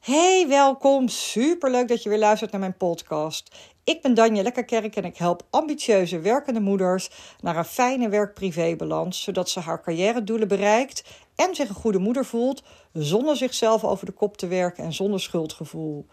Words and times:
Hey, 0.00 0.46
welkom. 0.48 1.08
Superleuk 1.08 1.88
dat 1.88 2.02
je 2.02 2.08
weer 2.08 2.18
luistert 2.18 2.50
naar 2.50 2.60
mijn 2.60 2.76
podcast. 2.76 3.56
Ik 3.84 4.02
ben 4.02 4.14
Danje 4.14 4.42
Lekkerkerk 4.42 4.96
en 4.96 5.04
ik 5.04 5.16
help 5.16 5.42
ambitieuze 5.50 6.20
werkende 6.20 6.60
moeders 6.60 7.10
naar 7.40 7.56
een 7.56 7.64
fijne 7.64 8.08
werk-privé-balans, 8.08 9.22
zodat 9.22 9.48
ze 9.48 9.60
haar 9.60 9.82
carrière-doelen 9.82 10.48
bereikt 10.48 11.04
en 11.34 11.54
zich 11.54 11.68
een 11.68 11.74
goede 11.74 11.98
moeder 11.98 12.24
voelt, 12.24 12.62
zonder 12.92 13.36
zichzelf 13.36 13.84
over 13.84 14.06
de 14.06 14.12
kop 14.12 14.36
te 14.36 14.46
werken 14.46 14.84
en 14.84 14.92
zonder 14.92 15.20
schuldgevoel. 15.20 16.06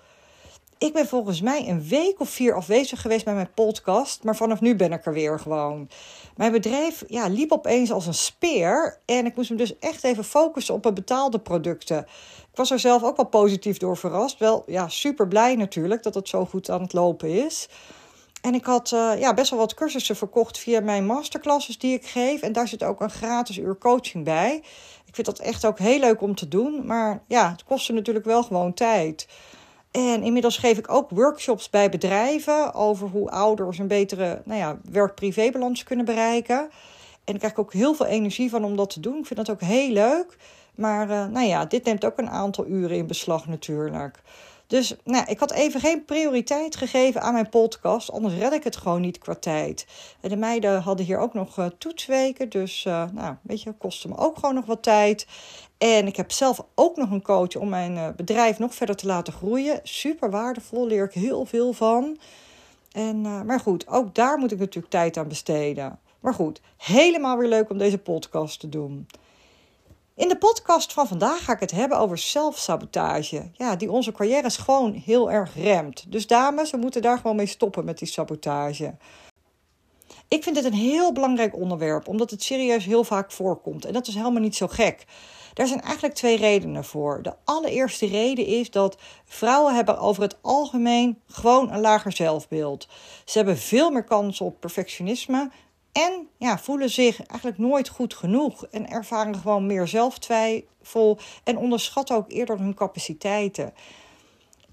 Ik 0.78 0.94
ben 0.94 1.08
volgens 1.08 1.42
mij 1.42 1.68
een 1.68 1.88
week 1.88 2.20
of 2.20 2.30
vier 2.30 2.54
afwezig 2.54 3.02
geweest 3.02 3.26
met 3.26 3.36
mijn 3.36 3.54
podcast, 3.54 4.24
maar 4.24 4.36
vanaf 4.36 4.62
nu 4.62 4.76
ben 4.76 4.92
ik 4.92 5.06
er 5.06 5.14
weer 5.14 5.40
gewoon. 5.40 5.90
Mijn 6.36 6.52
bedrijf 6.52 7.04
ja, 7.08 7.28
liep 7.28 7.52
opeens 7.52 7.92
als 7.92 8.08
een 8.08 8.14
speer 8.14 9.00
en 9.06 9.26
ik 9.26 9.36
moest 9.36 9.50
me 9.50 9.56
dus 9.56 9.80
echt 9.80 10.04
even 10.04 10.24
focussen 10.24 10.74
op 10.74 10.84
mijn 10.84 10.96
betaalde 10.96 11.40
producten. 11.40 11.98
Ik 12.52 12.56
was 12.56 12.72
er 12.72 12.80
zelf 12.80 13.04
ook 13.04 13.16
wel 13.16 13.26
positief 13.26 13.78
door 13.78 13.98
verrast. 13.98 14.40
Wel 14.40 14.64
ja, 14.68 14.88
super 14.88 15.28
blij 15.28 15.56
natuurlijk 15.56 16.04
dat 16.04 16.16
het 16.16 16.30
zo 16.30 16.46
goed 16.46 16.70
aan 16.70 16.82
het 16.82 16.94
lopen 16.94 17.46
is. 17.46 17.70
En 18.42 18.54
ik 18.54 18.66
had 18.66 18.92
uh, 18.92 19.20
ja, 19.20 19.34
best 19.34 19.50
wel 19.50 19.60
wat 19.60 19.74
cursussen 19.74 20.16
verkocht 20.16 20.58
via 20.58 20.80
mijn 20.80 21.06
masterclasses 21.06 21.78
die 21.78 21.94
ik 21.94 22.06
geef. 22.06 22.42
En 22.42 22.54
daar 22.54 22.68
zit 22.68 22.84
ook 22.84 23.02
een 23.02 23.10
gratis 23.10 23.58
uur 23.58 23.78
coaching 23.78 24.24
bij. 24.24 24.56
Ik 25.06 25.16
vind 25.16 25.28
dat 25.28 25.40
echt 25.40 25.66
ook 25.66 25.80
heel 25.80 26.00
leuk 26.00 26.22
om 26.22 26.36
te 26.36 26.48
doen. 26.48 26.86
Maar 26.86 27.24
ja, 27.28 27.52
het 27.52 27.64
kostte 27.64 27.94
natuurlijk 27.94 28.26
wel 28.26 28.44
gewoon 28.44 28.74
tijd. 28.74 29.28
En 29.96 30.24
inmiddels 30.24 30.58
geef 30.58 30.78
ik 30.78 30.92
ook 30.92 31.10
workshops 31.10 31.70
bij 31.70 31.90
bedrijven 31.90 32.74
over 32.74 33.08
hoe 33.08 33.30
ouders 33.30 33.78
een 33.78 33.88
betere 33.88 34.42
nou 34.46 34.60
ja, 34.60 34.78
werk-privébalans 34.92 35.84
kunnen 35.84 36.06
bereiken. 36.06 36.60
En 36.60 36.70
daar 37.24 37.38
krijg 37.38 37.52
ik 37.52 37.60
ook 37.60 37.74
heel 37.74 37.94
veel 37.94 38.06
energie 38.06 38.50
van 38.50 38.64
om 38.64 38.76
dat 38.76 38.90
te 38.90 39.00
doen. 39.00 39.18
Ik 39.18 39.26
vind 39.26 39.46
dat 39.46 39.50
ook 39.50 39.62
heel 39.62 39.92
leuk. 39.92 40.38
Maar 40.76 41.10
uh, 41.10 41.26
nou 41.26 41.48
ja, 41.48 41.66
dit 41.66 41.86
neemt 41.86 42.06
ook 42.06 42.18
een 42.18 42.30
aantal 42.30 42.68
uren 42.68 42.98
in 42.98 43.08
beslag 43.08 43.48
natuurlijk. 43.48 44.22
Dus 44.76 44.96
nou, 45.04 45.26
ik 45.28 45.40
had 45.40 45.52
even 45.52 45.80
geen 45.80 46.06
prioriteit 46.06 46.76
gegeven 46.76 47.22
aan 47.22 47.34
mijn 47.34 47.50
podcast, 47.50 48.12
anders 48.12 48.34
red 48.34 48.54
ik 48.54 48.64
het 48.64 48.76
gewoon 48.76 49.02
niet 49.02 49.18
qua 49.18 49.36
tijd. 49.36 49.88
De 50.22 50.36
meiden 50.36 50.82
hadden 50.82 51.06
hier 51.06 51.18
ook 51.18 51.34
nog 51.34 51.58
uh, 51.58 51.66
toetsweken, 51.78 52.50
dus 52.50 52.86
uh, 52.86 53.04
nou, 53.12 53.36
weet 53.42 53.62
je, 53.62 53.74
kostte 53.74 54.08
me 54.08 54.18
ook 54.18 54.36
gewoon 54.36 54.56
nog 54.56 54.66
wat 54.66 54.84
tijd. 54.84 55.28
En 55.78 56.08
ik 56.08 56.16
heb 56.16 56.32
zelf 56.32 56.66
ook 56.74 56.96
nog 56.96 57.12
een 57.12 57.22
coach 57.22 57.56
om 57.56 57.70
mijn 57.70 57.96
uh, 57.96 58.08
bedrijf 58.16 58.60
nog 58.60 58.76
verder 58.76 58.96
te 58.96 59.06
laten 59.06 59.34
groeien. 59.34 59.80
Super 59.84 60.30
waardevol, 60.30 60.88
leer 60.88 61.04
ik 61.04 61.14
heel 61.14 61.46
veel 61.46 61.74
van. 61.74 62.18
En, 62.92 63.22
maar 63.22 63.60
goed, 63.60 63.88
ook 63.88 64.16
daar 64.16 64.38
moet 64.38 64.52
ik 64.52 64.60
natuurlijk 64.60 64.94
tijd 64.94 65.18
aan 65.18 65.28
besteden. 65.28 66.00
Maar 66.20 66.34
goed, 66.34 66.62
helemaal 66.78 67.38
weer 67.38 67.50
leuk 67.50 67.70
om 67.70 67.78
deze 67.78 67.98
podcast 67.98 68.60
te 68.60 68.70
doen. 68.70 69.08
In 70.16 70.28
de 70.28 70.38
podcast 70.38 70.94
van 70.94 71.08
vandaag 71.08 71.44
ga 71.44 71.54
ik 71.54 71.60
het 71.60 71.72
hebben 71.72 71.98
over 71.98 72.18
zelfsabotage. 72.18 73.50
Ja, 73.54 73.76
die 73.76 73.92
onze 73.92 74.12
carrières 74.12 74.58
gewoon 74.58 74.94
heel 74.94 75.32
erg 75.32 75.56
remt. 75.56 76.12
Dus 76.12 76.28
dames, 76.28 76.72
we 76.72 76.78
moeten 76.78 77.02
daar 77.02 77.18
gewoon 77.18 77.36
mee 77.36 77.46
stoppen 77.46 77.86
met 77.86 77.98
die 77.98 78.08
sabotage. 78.08 78.96
Ik 80.28 80.44
vind 80.44 80.56
dit 80.56 80.66
een 80.66 80.74
heel 80.74 81.12
belangrijk 81.12 81.56
onderwerp, 81.56 82.08
omdat 82.08 82.32
het 82.32 82.44
serieus 82.44 82.86
heel 82.86 83.04
vaak 83.04 83.32
voorkomt. 83.32 83.86
En 83.86 83.94
dat 83.94 84.08
is 84.08 84.16
helemaal 84.16 84.42
niet 84.42 84.56
zo 84.56 84.68
gek. 84.68 85.06
Daar 85.54 85.68
zijn 85.68 85.82
eigenlijk 85.82 86.16
twee 86.16 86.38
redenen 86.38 86.84
voor. 86.84 87.22
De 87.22 87.34
allereerste 87.44 88.06
reden 88.08 88.46
is 88.46 88.72
dat 88.72 88.98
vrouwen 89.26 89.76
hebben 89.76 90.00
over 90.00 90.22
het 90.24 90.38
algemeen 90.42 91.22
gewoon 91.28 91.72
een 91.72 91.82
lager 91.82 92.12
zelfbeeld. 92.12 92.88
Ze 93.26 93.38
hebben 93.38 93.58
veel 93.58 93.90
meer 93.90 94.04
kans 94.04 94.42
op 94.42 94.60
perfectionisme 94.60 95.50
en 95.96 96.28
ja, 96.38 96.58
voelen 96.58 96.90
zich 96.90 97.26
eigenlijk 97.26 97.60
nooit 97.60 97.90
goed 97.90 98.14
genoeg 98.14 98.66
en 98.66 98.90
ervaren 98.90 99.36
gewoon 99.36 99.66
meer 99.66 99.88
zelftwijfel 99.88 101.18
en 101.44 101.58
onderschatten 101.58 102.16
ook 102.16 102.32
eerder 102.32 102.60
hun 102.60 102.74
capaciteiten. 102.74 103.74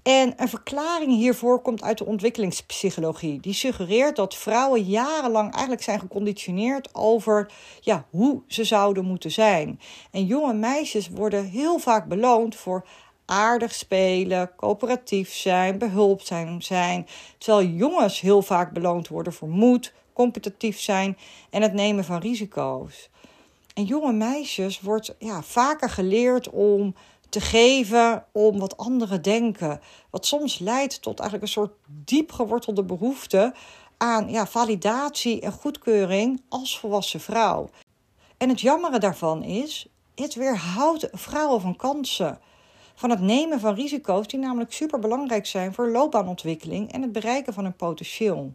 En 0.01 0.33
een 0.37 0.49
verklaring 0.49 1.11
hiervoor 1.11 1.61
komt 1.61 1.83
uit 1.83 1.97
de 1.97 2.05
ontwikkelingspsychologie. 2.05 3.39
Die 3.39 3.53
suggereert 3.53 4.15
dat 4.15 4.35
vrouwen 4.35 4.83
jarenlang 4.83 5.51
eigenlijk 5.51 5.83
zijn 5.83 5.99
geconditioneerd 5.99 6.95
over 6.95 7.51
ja, 7.81 8.05
hoe 8.09 8.41
ze 8.47 8.63
zouden 8.63 9.05
moeten 9.05 9.31
zijn. 9.31 9.79
En 10.11 10.25
jonge 10.25 10.53
meisjes 10.53 11.09
worden 11.09 11.45
heel 11.45 11.79
vaak 11.79 12.07
beloond 12.07 12.55
voor 12.55 12.87
aardig 13.25 13.73
spelen, 13.73 14.51
coöperatief 14.55 15.33
zijn, 15.33 15.77
behulpzaam 15.77 16.61
zijn. 16.61 17.07
Terwijl 17.37 17.67
jongens 17.67 18.19
heel 18.19 18.41
vaak 18.41 18.71
beloond 18.71 19.07
worden 19.07 19.33
voor 19.33 19.49
moed, 19.49 19.93
competitief 20.13 20.79
zijn 20.79 21.17
en 21.49 21.61
het 21.61 21.73
nemen 21.73 22.05
van 22.05 22.19
risico's. 22.19 23.09
En 23.73 23.83
jonge 23.83 24.13
meisjes 24.13 24.81
wordt 24.81 25.15
ja, 25.19 25.41
vaker 25.41 25.89
geleerd 25.89 26.49
om 26.49 26.95
te 27.29 27.41
geven 27.41 28.25
om 28.31 28.59
wat 28.59 28.77
anderen 28.77 29.21
denken. 29.21 29.81
Wat 30.09 30.25
soms 30.25 30.59
leidt 30.59 31.01
tot 31.01 31.19
eigenlijk 31.19 31.49
een 31.49 31.61
soort 31.61 31.73
diep 31.87 32.31
gewortelde 32.31 32.83
behoefte 32.83 33.53
aan 33.97 34.29
ja, 34.29 34.47
validatie 34.47 35.41
en 35.41 35.51
goedkeuring 35.51 36.41
als 36.49 36.79
volwassen 36.79 37.19
vrouw. 37.19 37.69
En 38.37 38.49
het 38.49 38.61
jammere 38.61 38.99
daarvan 38.99 39.43
is, 39.43 39.87
het 40.15 40.35
weerhoudt 40.35 41.07
vrouwen 41.11 41.61
van 41.61 41.75
kansen. 41.75 42.39
Van 42.95 43.09
het 43.09 43.21
nemen 43.21 43.59
van 43.59 43.75
risico's 43.75 44.27
die 44.27 44.39
namelijk 44.39 44.73
super 44.73 44.99
belangrijk 44.99 45.45
zijn 45.45 45.73
voor 45.73 45.89
loopbaanontwikkeling 45.89 46.91
en 46.91 47.01
het 47.01 47.11
bereiken 47.11 47.53
van 47.53 47.63
hun 47.63 47.75
potentieel. 47.75 48.53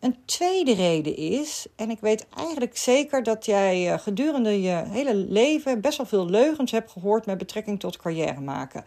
Een 0.00 0.16
tweede 0.24 0.74
reden 0.74 1.16
is, 1.16 1.66
en 1.76 1.90
ik 1.90 2.00
weet 2.00 2.26
eigenlijk 2.36 2.76
zeker 2.76 3.22
dat 3.22 3.44
jij 3.44 3.92
eh, 3.92 3.98
gedurende 3.98 4.62
je 4.62 4.82
hele 4.86 5.14
leven 5.14 5.80
best 5.80 5.96
wel 5.96 6.06
veel 6.06 6.26
leugens 6.26 6.70
hebt 6.70 6.90
gehoord 6.90 7.26
met 7.26 7.38
betrekking 7.38 7.80
tot 7.80 7.96
carrière 7.96 8.40
maken. 8.40 8.84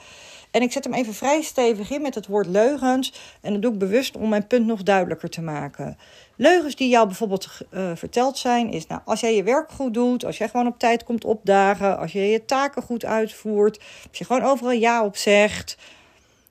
En 0.51 0.61
ik 0.61 0.71
zet 0.71 0.83
hem 0.83 0.93
even 0.93 1.13
vrij 1.13 1.41
stevig 1.41 1.91
in 1.91 2.01
met 2.01 2.15
het 2.15 2.27
woord 2.27 2.47
leugens. 2.47 3.13
En 3.41 3.53
dat 3.53 3.61
doe 3.61 3.73
ik 3.73 3.79
bewust 3.79 4.17
om 4.17 4.29
mijn 4.29 4.47
punt 4.47 4.65
nog 4.65 4.83
duidelijker 4.83 5.29
te 5.29 5.41
maken. 5.41 5.97
Leugens 6.35 6.75
die 6.75 6.89
jou 6.89 7.07
bijvoorbeeld 7.07 7.47
uh, 7.71 7.91
verteld 7.95 8.37
zijn, 8.37 8.71
is 8.71 8.87
nou, 8.87 9.01
als 9.05 9.19
jij 9.19 9.35
je 9.35 9.43
werk 9.43 9.71
goed 9.71 9.93
doet, 9.93 10.25
als 10.25 10.37
jij 10.37 10.49
gewoon 10.49 10.67
op 10.67 10.79
tijd 10.79 11.03
komt 11.03 11.25
opdagen, 11.25 11.97
als 11.97 12.11
je 12.11 12.19
je 12.19 12.45
taken 12.45 12.81
goed 12.81 13.05
uitvoert, 13.05 13.79
als 14.09 14.17
je 14.17 14.25
gewoon 14.25 14.43
overal 14.43 14.71
ja 14.71 15.05
op 15.05 15.15
zegt. 15.15 15.77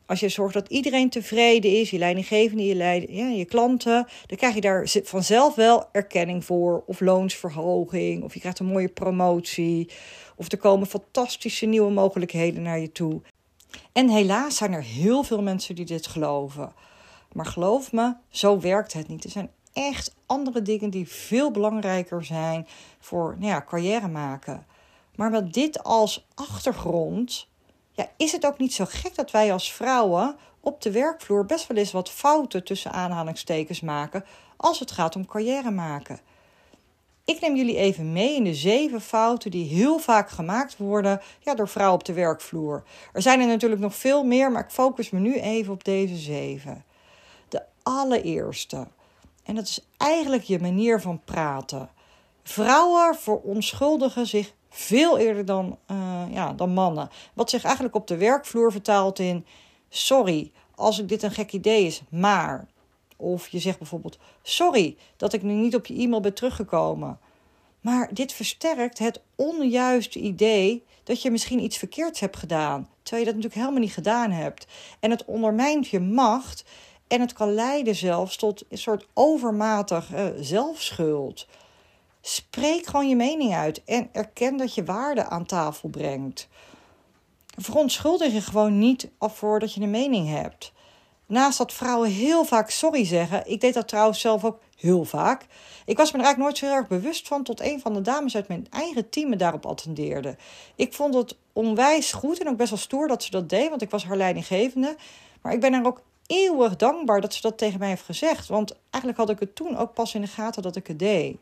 Als 0.06 0.20
je 0.20 0.28
zorgt 0.28 0.54
dat 0.54 0.68
iedereen 0.68 1.10
tevreden 1.10 1.70
is, 1.70 1.90
je 1.90 1.98
leidinggevende, 1.98 2.66
je, 2.66 2.74
leid, 2.74 3.06
ja, 3.08 3.26
je 3.26 3.44
klanten, 3.44 4.06
dan 4.26 4.36
krijg 4.36 4.54
je 4.54 4.60
daar 4.60 4.88
vanzelf 5.02 5.54
wel 5.54 5.84
erkenning 5.92 6.44
voor. 6.44 6.82
Of 6.86 7.00
loonsverhoging, 7.00 8.22
of 8.22 8.34
je 8.34 8.40
krijgt 8.40 8.58
een 8.58 8.66
mooie 8.66 8.88
promotie. 8.88 9.90
Of 10.36 10.52
er 10.52 10.58
komen 10.58 10.86
fantastische 10.86 11.66
nieuwe 11.66 11.90
mogelijkheden 11.90 12.62
naar 12.62 12.78
je 12.78 12.92
toe. 12.92 13.20
En 13.92 14.08
helaas 14.08 14.56
zijn 14.56 14.72
er 14.72 14.82
heel 14.82 15.22
veel 15.22 15.42
mensen 15.42 15.74
die 15.74 15.84
dit 15.84 16.06
geloven. 16.06 16.72
Maar 17.32 17.46
geloof 17.46 17.92
me, 17.92 18.14
zo 18.28 18.60
werkt 18.60 18.92
het 18.92 19.08
niet. 19.08 19.24
Er 19.24 19.30
zijn 19.30 19.50
echt 19.72 20.14
andere 20.26 20.62
dingen 20.62 20.90
die 20.90 21.08
veel 21.08 21.50
belangrijker 21.50 22.24
zijn 22.24 22.66
voor 22.98 23.36
nou 23.38 23.50
ja, 23.50 23.64
carrière 23.68 24.08
maken. 24.08 24.66
Maar 25.14 25.30
met 25.30 25.52
dit 25.52 25.82
als 25.82 26.26
achtergrond 26.34 27.48
ja, 27.92 28.08
is 28.16 28.32
het 28.32 28.46
ook 28.46 28.58
niet 28.58 28.74
zo 28.74 28.84
gek 28.88 29.14
dat 29.14 29.30
wij 29.30 29.52
als 29.52 29.72
vrouwen 29.72 30.36
op 30.60 30.82
de 30.82 30.90
werkvloer 30.90 31.46
best 31.46 31.66
wel 31.66 31.76
eens 31.76 31.92
wat 31.92 32.10
fouten 32.10 32.64
tussen 32.64 32.92
aanhalingstekens 32.92 33.80
maken 33.80 34.24
als 34.56 34.78
het 34.78 34.90
gaat 34.90 35.16
om 35.16 35.26
carrière 35.26 35.70
maken. 35.70 36.20
Ik 37.24 37.40
neem 37.40 37.56
jullie 37.56 37.76
even 37.76 38.12
mee 38.12 38.34
in 38.34 38.44
de 38.44 38.54
zeven 38.54 39.00
fouten 39.00 39.50
die 39.50 39.66
heel 39.66 39.98
vaak 39.98 40.30
gemaakt 40.30 40.76
worden 40.76 41.20
ja, 41.40 41.54
door 41.54 41.68
vrouwen 41.68 41.98
op 41.98 42.04
de 42.04 42.12
werkvloer. 42.12 42.82
Er 43.12 43.22
zijn 43.22 43.40
er 43.40 43.46
natuurlijk 43.46 43.80
nog 43.80 43.94
veel 43.94 44.24
meer, 44.24 44.52
maar 44.52 44.64
ik 44.64 44.70
focus 44.70 45.10
me 45.10 45.18
nu 45.18 45.34
even 45.34 45.72
op 45.72 45.84
deze 45.84 46.16
zeven. 46.16 46.84
De 47.48 47.62
allereerste, 47.82 48.86
en 49.44 49.54
dat 49.54 49.64
is 49.64 49.86
eigenlijk 49.96 50.42
je 50.42 50.60
manier 50.60 51.00
van 51.00 51.20
praten. 51.24 51.90
Vrouwen 52.42 53.14
verontschuldigen 53.14 54.26
zich 54.26 54.52
veel 54.72 55.18
eerder 55.18 55.44
dan, 55.44 55.78
uh, 55.90 56.22
ja, 56.30 56.52
dan 56.52 56.72
mannen. 56.72 57.10
Wat 57.34 57.50
zich 57.50 57.64
eigenlijk 57.64 57.94
op 57.94 58.06
de 58.06 58.16
werkvloer 58.16 58.72
vertaalt 58.72 59.18
in: 59.18 59.46
sorry 59.88 60.52
als 60.74 60.98
ik 60.98 61.08
dit 61.08 61.22
een 61.22 61.30
gek 61.30 61.52
idee 61.52 61.86
is, 61.86 62.02
maar. 62.08 62.66
Of 63.16 63.48
je 63.48 63.58
zegt 63.58 63.78
bijvoorbeeld: 63.78 64.18
sorry 64.42 64.96
dat 65.16 65.32
ik 65.32 65.42
nu 65.42 65.52
niet 65.52 65.74
op 65.74 65.86
je 65.86 65.94
e-mail 65.94 66.20
ben 66.20 66.34
teruggekomen. 66.34 67.18
Maar 67.80 68.08
dit 68.12 68.32
versterkt 68.32 68.98
het 68.98 69.20
onjuiste 69.36 70.18
idee 70.18 70.84
dat 71.04 71.22
je 71.22 71.30
misschien 71.30 71.62
iets 71.62 71.76
verkeerds 71.76 72.20
hebt 72.20 72.36
gedaan, 72.36 72.88
terwijl 73.02 73.26
je 73.26 73.32
dat 73.32 73.42
natuurlijk 73.42 73.60
helemaal 73.60 73.80
niet 73.80 73.94
gedaan 73.94 74.30
hebt. 74.30 74.66
En 75.00 75.10
het 75.10 75.24
ondermijnt 75.24 75.88
je 75.88 76.00
macht 76.00 76.64
en 77.08 77.20
het 77.20 77.32
kan 77.32 77.54
leiden 77.54 77.94
zelfs 77.94 78.36
tot 78.36 78.64
een 78.68 78.78
soort 78.78 79.06
overmatig 79.14 80.14
uh, 80.14 80.26
zelfschuld. 80.40 81.46
Spreek 82.24 82.86
gewoon 82.86 83.08
je 83.08 83.16
mening 83.16 83.54
uit 83.54 83.84
en 83.84 84.08
erken 84.12 84.56
dat 84.56 84.74
je 84.74 84.84
waarde 84.84 85.24
aan 85.24 85.46
tafel 85.46 85.88
brengt. 85.88 86.48
Verontschuldig 87.56 88.32
je 88.32 88.40
gewoon 88.40 88.78
niet 88.78 89.08
af 89.18 89.36
voordat 89.36 89.74
je 89.74 89.80
een 89.80 89.90
mening 89.90 90.28
hebt. 90.28 90.72
Naast 91.26 91.58
dat 91.58 91.72
vrouwen 91.72 92.10
heel 92.10 92.44
vaak 92.44 92.70
sorry 92.70 93.04
zeggen, 93.04 93.46
ik 93.46 93.60
deed 93.60 93.74
dat 93.74 93.88
trouwens 93.88 94.20
zelf 94.20 94.44
ook 94.44 94.60
heel 94.76 95.04
vaak. 95.04 95.46
Ik 95.84 95.96
was 95.96 96.12
me 96.12 96.18
er 96.18 96.24
eigenlijk 96.24 96.38
nooit 96.38 96.58
zo 96.58 96.78
erg 96.78 96.88
bewust 96.88 97.28
van, 97.28 97.42
tot 97.42 97.60
een 97.60 97.80
van 97.80 97.94
de 97.94 98.00
dames 98.00 98.36
uit 98.36 98.48
mijn 98.48 98.66
eigen 98.70 99.08
team 99.08 99.28
me 99.28 99.36
daarop 99.36 99.66
attendeerde. 99.66 100.36
Ik 100.76 100.92
vond 100.94 101.14
het 101.14 101.36
onwijs 101.52 102.12
goed 102.12 102.40
en 102.40 102.48
ook 102.48 102.56
best 102.56 102.70
wel 102.70 102.78
stoer 102.78 103.08
dat 103.08 103.22
ze 103.22 103.30
dat 103.30 103.48
deed, 103.48 103.68
want 103.68 103.82
ik 103.82 103.90
was 103.90 104.04
haar 104.04 104.16
leidinggevende. 104.16 104.96
Maar 105.42 105.52
ik 105.52 105.60
ben 105.60 105.72
haar 105.72 105.86
ook 105.86 106.02
eeuwig 106.26 106.76
dankbaar 106.76 107.20
dat 107.20 107.34
ze 107.34 107.40
dat 107.40 107.58
tegen 107.58 107.78
mij 107.78 107.88
heeft 107.88 108.04
gezegd. 108.04 108.48
Want 108.48 108.76
eigenlijk 108.90 109.16
had 109.16 109.30
ik 109.30 109.40
het 109.40 109.54
toen 109.54 109.76
ook 109.76 109.94
pas 109.94 110.14
in 110.14 110.20
de 110.20 110.26
gaten 110.26 110.62
dat 110.62 110.76
ik 110.76 110.86
het 110.86 110.98
deed. 110.98 111.36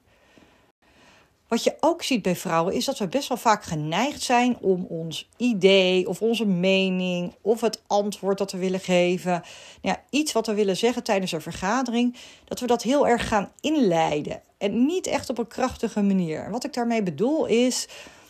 Wat 1.50 1.64
je 1.64 1.76
ook 1.80 2.02
ziet 2.02 2.22
bij 2.22 2.36
vrouwen 2.36 2.74
is 2.74 2.84
dat 2.84 2.98
we 2.98 3.08
best 3.08 3.28
wel 3.28 3.36
vaak 3.36 3.64
geneigd 3.64 4.22
zijn 4.22 4.58
om 4.60 4.84
ons 4.88 5.28
idee 5.36 6.08
of 6.08 6.22
onze 6.22 6.46
mening 6.46 7.34
of 7.40 7.60
het 7.60 7.82
antwoord 7.86 8.38
dat 8.38 8.52
we 8.52 8.58
willen 8.58 8.80
geven, 8.80 9.30
nou 9.30 9.42
ja, 9.80 10.02
iets 10.10 10.32
wat 10.32 10.46
we 10.46 10.54
willen 10.54 10.76
zeggen 10.76 11.02
tijdens 11.02 11.32
een 11.32 11.42
vergadering, 11.42 12.16
dat 12.44 12.60
we 12.60 12.66
dat 12.66 12.82
heel 12.82 13.08
erg 13.08 13.28
gaan 13.28 13.52
inleiden 13.60 14.42
en 14.58 14.86
niet 14.86 15.06
echt 15.06 15.30
op 15.30 15.38
een 15.38 15.46
krachtige 15.46 16.02
manier. 16.02 16.50
Wat 16.50 16.64
ik 16.64 16.72
daarmee 16.72 17.02
bedoel 17.02 17.46
is, 17.46 17.88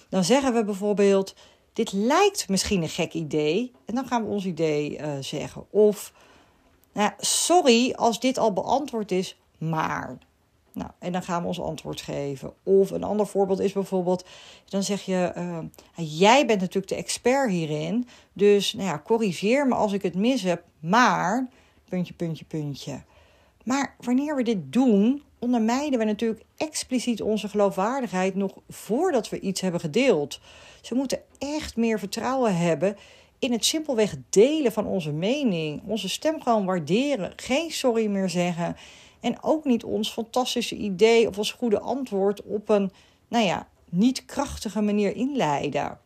dan 0.08 0.25
zeggen 0.25 0.55
we 0.55 0.64
bijvoorbeeld: 0.64 1.34
dit 1.73 1.93
lijkt 1.93 2.49
misschien 2.49 2.82
een 2.82 2.88
gek 2.88 3.12
idee 3.12 3.73
en 3.87 3.94
dan 3.94 4.06
gaan 4.06 4.25
we 4.25 4.31
ons 4.31 4.44
idee 4.44 4.99
uh, 4.99 5.12
zeggen. 5.20 5.64
Of 5.70 6.12
nou, 6.93 7.11
sorry 7.19 7.93
als 7.93 8.20
dit 8.20 8.38
al 8.38 8.52
beantwoord 8.52 9.12
is, 9.12 9.37
maar. 9.58 10.19
Nou, 10.72 10.90
en 10.99 11.12
dan 11.12 11.22
gaan 11.22 11.43
we 11.43 11.49
ons 11.49 11.61
antwoord 11.61 12.00
geven. 12.00 12.52
Of 12.62 12.90
een 12.90 13.05
ander 13.05 13.26
voorbeeld 13.26 13.61
is 13.61 13.72
bijvoorbeeld, 13.72 14.25
dan 14.64 14.82
zeg 14.82 15.02
je, 15.02 15.32
uh, 15.37 15.58
jij 16.20 16.46
bent 16.46 16.61
natuurlijk 16.61 16.88
de 16.88 16.94
expert 16.94 17.50
hierin, 17.50 18.08
dus 18.32 18.72
nou 18.72 18.88
ja, 18.88 19.02
corrigeer 19.05 19.67
me 19.67 19.75
als 19.75 19.93
ik 19.93 20.02
het 20.02 20.14
mis 20.14 20.43
heb, 20.43 20.64
maar, 20.78 21.49
puntje, 21.88 22.14
puntje, 22.14 22.44
puntje. 22.44 23.02
Maar 23.64 23.96
wanneer 24.00 24.37
we 24.37 24.43
dit 24.43 24.72
doen, 24.72 25.22
ondermijnen 25.38 25.99
we 25.99 26.05
natuurlijk 26.05 26.43
expliciet 26.56 27.23
onze 27.23 27.49
geloofwaardigheid 27.49 28.34
nog 28.34 28.52
voordat 28.69 29.28
we 29.28 29.40
iets 29.40 29.61
hebben 29.61 29.81
gedeeld. 29.81 30.40
Ze 30.81 30.94
moeten 30.94 31.20
echt 31.38 31.76
meer 31.76 31.99
vertrouwen 31.99 32.56
hebben 32.56 32.96
in 33.38 33.52
het 33.52 33.64
simpelweg 33.64 34.16
delen 34.31 34.73
van 34.73 34.87
onze 34.87 35.12
mening, 35.12 35.82
onze 35.87 36.08
stem 36.08 36.43
gewoon 36.43 36.64
waarderen, 36.64 37.32
geen 37.37 37.70
sorry 37.70 38.06
meer 38.06 38.28
zeggen 38.28 38.76
en 39.20 39.43
ook 39.43 39.64
niet 39.64 39.84
ons 39.84 40.12
fantastische 40.12 40.76
idee 40.76 41.28
of 41.28 41.38
ons 41.38 41.52
goede 41.52 41.81
antwoord 41.81 42.43
op 42.43 42.69
een, 42.69 42.93
nou 43.28 43.44
ja, 43.44 43.69
niet 43.88 44.25
krachtige 44.25 44.81
manier 44.81 45.17
inleiden. 45.17 45.99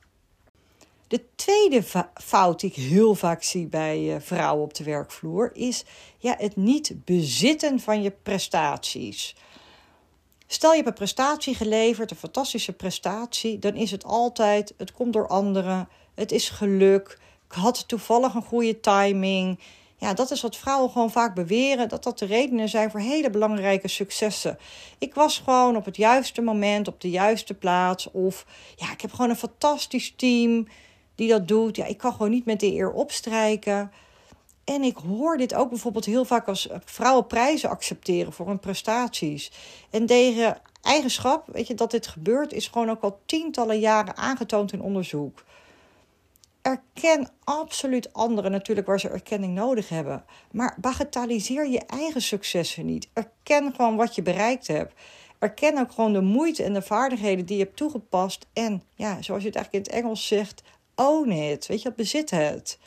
De 1.09 1.25
tweede 1.35 1.83
fout 2.15 2.61
die 2.61 2.71
ik 2.71 2.77
heel 2.77 3.15
vaak 3.15 3.43
zie 3.43 3.67
bij 3.67 4.15
eh, 4.15 4.21
vrouwen 4.21 4.65
op 4.65 4.75
de 4.75 4.85
werkvloer 4.85 5.51
is 5.55 5.85
ja, 6.19 6.35
het 6.39 6.57
niet 6.57 6.95
bezitten 7.05 7.81
van 7.81 8.03
je 8.03 8.11
prestaties. 8.11 9.35
Stel 10.47 10.71
je 10.71 10.77
hebt 10.77 10.89
een 10.89 10.95
prestatie 10.95 11.55
geleverd, 11.55 12.11
een 12.11 12.17
fantastische 12.17 12.73
prestatie, 12.73 13.59
dan 13.59 13.75
is 13.75 13.91
het 13.91 14.05
altijd: 14.05 14.75
het 14.77 14.93
komt 14.93 15.13
door 15.13 15.29
anderen, 15.29 15.89
het 16.15 16.33
is 16.33 16.49
geluk, 16.49 17.19
ik 17.47 17.53
had 17.53 17.89
toevallig 17.89 18.35
een 18.35 18.43
goede 18.43 18.81
timing. 18.81 19.59
Ja, 20.05 20.15
dat 20.15 20.31
is 20.31 20.41
wat 20.41 20.57
vrouwen 20.57 20.91
gewoon 20.91 21.11
vaak 21.11 21.35
beweren, 21.35 21.89
dat 21.89 22.03
dat 22.03 22.19
de 22.19 22.25
redenen 22.25 22.69
zijn 22.69 22.91
voor 22.91 23.01
hele 23.01 23.31
belangrijke 23.31 23.89
successen. 23.89 24.59
Ik 24.99 25.15
was 25.15 25.39
gewoon 25.39 25.77
op 25.77 25.85
het 25.85 25.97
juiste 25.97 26.43
moment, 26.43 26.89
op 26.89 27.01
de 27.01 27.11
juiste 27.11 27.55
plaats. 27.55 28.11
Of 28.11 28.47
ja, 28.77 28.93
ik 28.93 29.01
heb 29.01 29.13
gewoon 29.13 29.31
een 29.31 29.37
fantastisch 29.37 30.15
team 30.17 30.69
die 31.15 31.29
dat 31.29 31.49
doet. 31.49 31.77
Ja, 31.77 31.85
ik 31.85 31.99
kan 31.99 32.13
gewoon 32.13 32.31
niet 32.31 32.45
met 32.45 32.61
de 32.61 32.73
eer 32.73 32.93
opstrijken. 32.93 33.93
En 34.65 34.83
ik 34.83 34.97
hoor 34.97 35.37
dit 35.37 35.55
ook 35.55 35.69
bijvoorbeeld 35.69 36.05
heel 36.05 36.25
vaak 36.25 36.49
als 36.49 36.69
vrouwen 36.85 37.27
prijzen 37.27 37.71
accepteren 37.71 38.33
voor 38.33 38.47
hun 38.47 38.61
prestaties. 38.61 39.53
En 39.91 40.07
deze 40.07 40.57
eigenschap, 40.83 41.47
weet 41.53 41.67
je, 41.67 41.75
dat 41.75 41.91
dit 41.91 42.07
gebeurt, 42.07 42.53
is 42.53 42.69
gewoon 42.69 42.91
ook 42.91 43.03
al 43.03 43.19
tientallen 43.27 43.79
jaren 43.79 44.17
aangetoond 44.17 44.73
in 44.73 44.83
onderzoek 44.83 45.45
erken 46.65 47.29
absoluut 47.45 48.13
anderen 48.13 48.51
natuurlijk 48.51 48.87
waar 48.87 49.01
ze 49.01 49.09
erkenning 49.09 49.55
nodig 49.55 49.89
hebben. 49.89 50.25
Maar 50.51 50.77
bagatelliseer 50.81 51.69
je 51.69 51.81
eigen 51.87 52.23
successen 52.23 52.87
niet. 52.87 53.09
Erken 53.13 53.75
gewoon 53.75 53.97
wat 53.97 54.15
je 54.15 54.23
bereikt 54.23 54.67
hebt. 54.67 54.95
Erken 55.39 55.79
ook 55.79 55.93
gewoon 55.93 56.13
de 56.13 56.21
moeite 56.21 56.63
en 56.63 56.73
de 56.73 56.83
vaardigheden 56.83 57.47
die 57.47 57.57
je 57.57 57.63
hebt 57.63 57.77
toegepast. 57.77 58.47
En 58.53 58.83
ja, 58.95 59.23
zoals 59.23 59.43
je 59.43 59.49
het 59.49 59.57
eigenlijk 59.57 59.87
in 59.87 59.93
het 59.93 60.03
Engels 60.03 60.27
zegt, 60.27 60.63
own 60.95 61.31
it. 61.31 61.67
Weet 61.67 61.83
je, 61.83 61.93
bezit 61.93 62.31
het. 62.31 62.79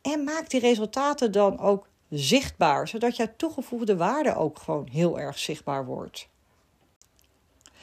En 0.00 0.24
maak 0.24 0.50
die 0.50 0.60
resultaten 0.60 1.32
dan 1.32 1.58
ook 1.58 1.88
zichtbaar, 2.10 2.88
zodat 2.88 3.16
jouw 3.16 3.32
toegevoegde 3.36 3.96
waarde 3.96 4.36
ook 4.36 4.58
gewoon 4.58 4.88
heel 4.90 5.18
erg 5.18 5.38
zichtbaar 5.38 5.84
wordt. 5.84 6.28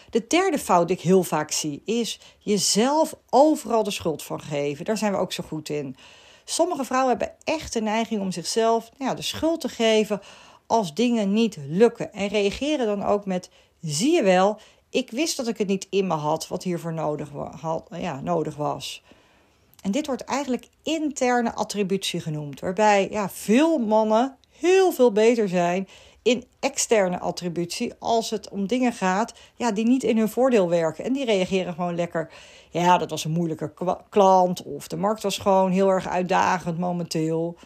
De 0.09 0.25
derde 0.27 0.59
fout 0.59 0.87
die 0.87 0.97
ik 0.97 1.03
heel 1.03 1.23
vaak 1.23 1.51
zie 1.51 1.81
is 1.85 2.19
jezelf 2.39 3.15
overal 3.29 3.83
de 3.83 3.91
schuld 3.91 4.23
van 4.23 4.41
geven. 4.41 4.85
Daar 4.85 4.97
zijn 4.97 5.11
we 5.11 5.17
ook 5.17 5.31
zo 5.31 5.43
goed 5.47 5.69
in. 5.69 5.95
Sommige 6.45 6.85
vrouwen 6.85 7.17
hebben 7.17 7.35
echt 7.43 7.73
de 7.73 7.81
neiging 7.81 8.21
om 8.21 8.31
zichzelf 8.31 8.89
nou 8.97 9.09
ja, 9.09 9.15
de 9.15 9.21
schuld 9.21 9.61
te 9.61 9.69
geven 9.69 10.21
als 10.67 10.93
dingen 10.93 11.33
niet 11.33 11.57
lukken. 11.67 12.13
En 12.13 12.27
reageren 12.27 12.85
dan 12.85 13.03
ook 13.03 13.25
met: 13.25 13.49
zie 13.81 14.11
je 14.11 14.23
wel, 14.23 14.59
ik 14.89 15.11
wist 15.11 15.37
dat 15.37 15.47
ik 15.47 15.57
het 15.57 15.67
niet 15.67 15.87
in 15.89 16.07
me 16.07 16.13
had 16.13 16.47
wat 16.47 16.63
hiervoor 16.63 16.93
nodig, 16.93 17.29
nodig 18.21 18.55
was. 18.55 19.03
En 19.81 19.91
dit 19.91 20.05
wordt 20.05 20.23
eigenlijk 20.23 20.67
interne 20.83 21.53
attributie 21.53 22.19
genoemd, 22.19 22.59
waarbij 22.59 23.07
ja, 23.11 23.29
veel 23.29 23.77
mannen 23.77 24.37
heel 24.59 24.91
veel 24.91 25.11
beter 25.11 25.49
zijn 25.49 25.87
in 26.21 26.43
externe 26.59 27.19
attributie 27.19 27.93
als 27.99 28.29
het 28.29 28.49
om 28.49 28.67
dingen 28.67 28.93
gaat 28.93 29.33
ja, 29.55 29.71
die 29.71 29.85
niet 29.85 30.03
in 30.03 30.17
hun 30.17 30.29
voordeel 30.29 30.69
werken. 30.69 31.03
En 31.03 31.13
die 31.13 31.25
reageren 31.25 31.73
gewoon 31.73 31.95
lekker. 31.95 32.31
Ja, 32.69 32.97
dat 32.97 33.09
was 33.09 33.25
een 33.25 33.31
moeilijke 33.31 33.73
klant. 34.09 34.63
Of 34.63 34.87
de 34.87 34.97
markt 34.97 35.23
was 35.23 35.37
gewoon 35.37 35.71
heel 35.71 35.89
erg 35.89 36.07
uitdagend 36.07 36.77
momenteel. 36.77 37.57